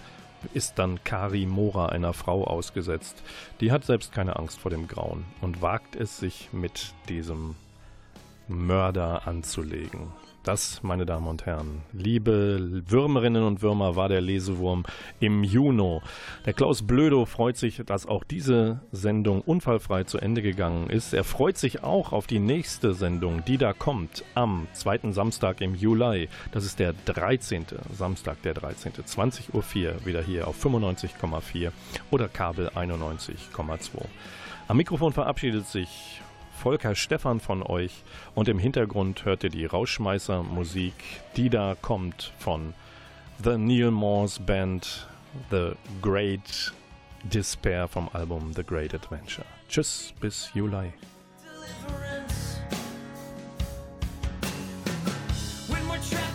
ist 0.55 0.79
dann 0.79 1.03
Kari 1.03 1.45
Mora 1.45 1.89
einer 1.89 2.13
Frau 2.13 2.43
ausgesetzt. 2.43 3.21
Die 3.61 3.71
hat 3.71 3.85
selbst 3.85 4.13
keine 4.13 4.37
Angst 4.37 4.57
vor 4.57 4.71
dem 4.71 4.87
Grauen 4.87 5.25
und 5.41 5.61
wagt 5.61 5.95
es 5.95 6.17
sich 6.17 6.49
mit 6.51 6.93
diesem 7.07 7.55
Mörder 8.47 9.27
anzulegen. 9.27 10.07
Das, 10.45 10.83
meine 10.83 11.07
Damen 11.07 11.25
und 11.25 11.47
Herren, 11.47 11.81
liebe 11.91 12.83
Würmerinnen 12.87 13.41
und 13.41 13.63
Würmer, 13.63 13.95
war 13.95 14.09
der 14.09 14.21
Lesewurm 14.21 14.83
im 15.19 15.43
Juni. 15.43 16.01
Der 16.45 16.53
Klaus 16.53 16.83
Blödo 16.83 17.25
freut 17.25 17.57
sich, 17.57 17.81
dass 17.83 18.05
auch 18.05 18.23
diese 18.23 18.79
Sendung 18.91 19.41
unfallfrei 19.41 20.03
zu 20.03 20.19
Ende 20.19 20.43
gegangen 20.43 20.91
ist. 20.91 21.15
Er 21.15 21.23
freut 21.23 21.57
sich 21.57 21.83
auch 21.83 22.13
auf 22.13 22.27
die 22.27 22.37
nächste 22.37 22.93
Sendung, 22.93 23.43
die 23.43 23.57
da 23.57 23.73
kommt 23.73 24.23
am 24.35 24.67
zweiten 24.73 25.13
Samstag 25.13 25.61
im 25.61 25.73
Juli. 25.73 26.29
Das 26.51 26.63
ist 26.63 26.77
der 26.77 26.93
13. 26.93 27.65
Samstag, 27.91 28.39
der 28.43 28.53
13. 28.53 28.91
20.04 28.93 29.51
Uhr, 29.55 30.05
wieder 30.05 30.21
hier 30.21 30.47
auf 30.47 30.63
95,4 30.63 31.71
oder 32.11 32.27
Kabel 32.27 32.69
91,2. 32.69 34.05
Am 34.67 34.77
Mikrofon 34.77 35.11
verabschiedet 35.11 35.65
sich 35.65 36.21
Volker 36.55 36.95
Stephan 36.95 37.39
von 37.39 37.61
euch 37.61 38.03
und 38.33 38.47
im 38.47 38.57
Hintergrund 38.57 39.25
hört 39.25 39.43
ihr 39.43 39.49
die 39.49 39.65
Rauschmeißer-Musik, 39.65 40.93
die 41.35 41.49
da 41.49 41.75
kommt 41.79 42.33
von 42.39 42.73
The 43.43 43.57
Neil 43.57 43.91
Morse 43.91 44.41
Band, 44.41 45.07
The 45.51 45.73
Great 46.01 46.73
Despair 47.23 47.87
vom 47.87 48.09
Album 48.13 48.53
The 48.55 48.63
Great 48.63 48.93
Adventure. 48.93 49.45
Tschüss, 49.67 50.13
bis 50.19 50.49
Juli. 50.53 50.93
When 55.67 55.87
we're 55.87 55.99
trapped 56.09 56.34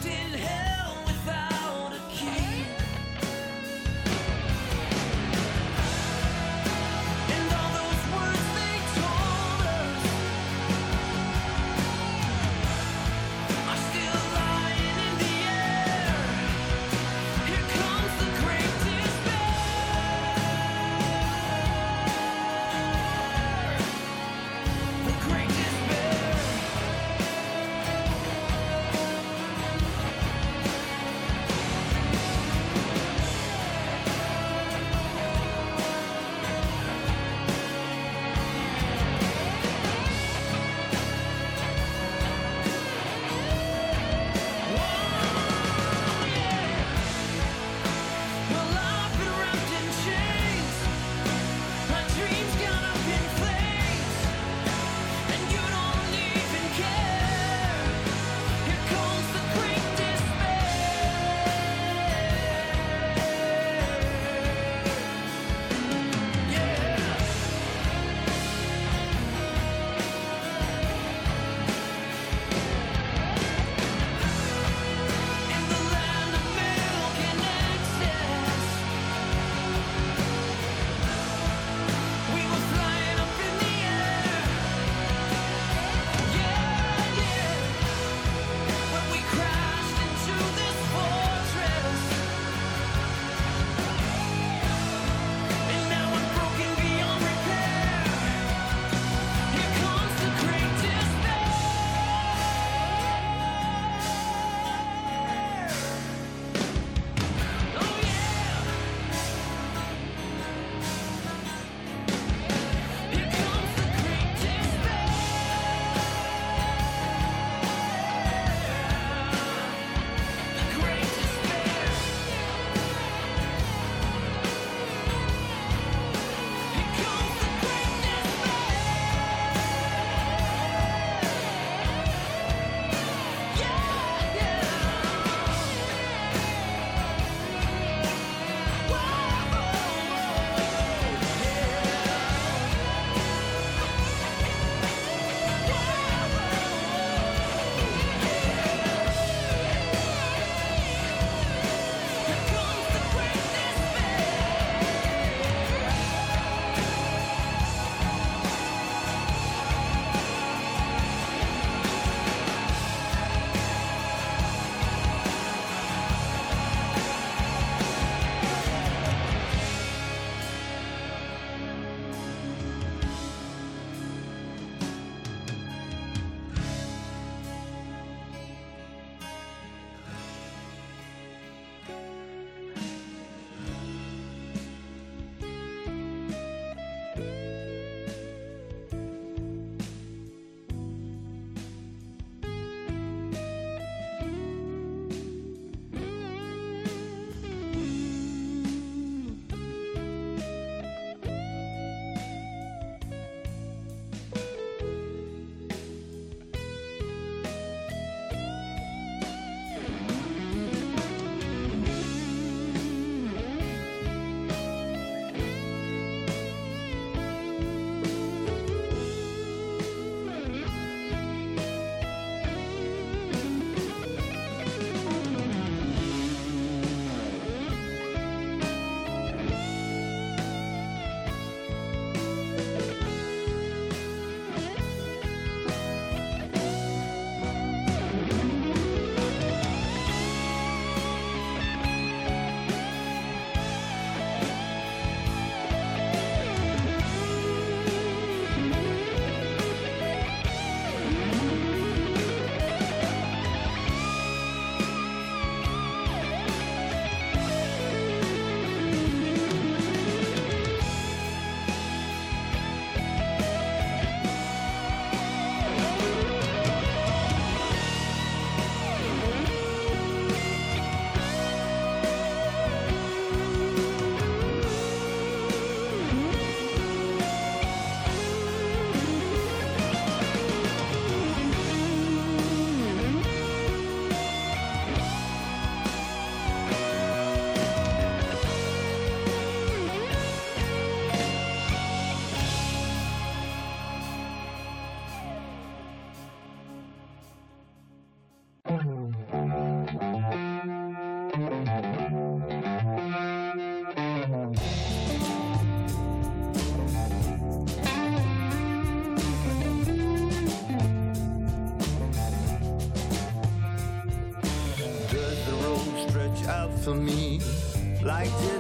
like 318.20 318.38
this. 318.40 318.59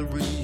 The 0.00 0.06
real, 0.06 0.39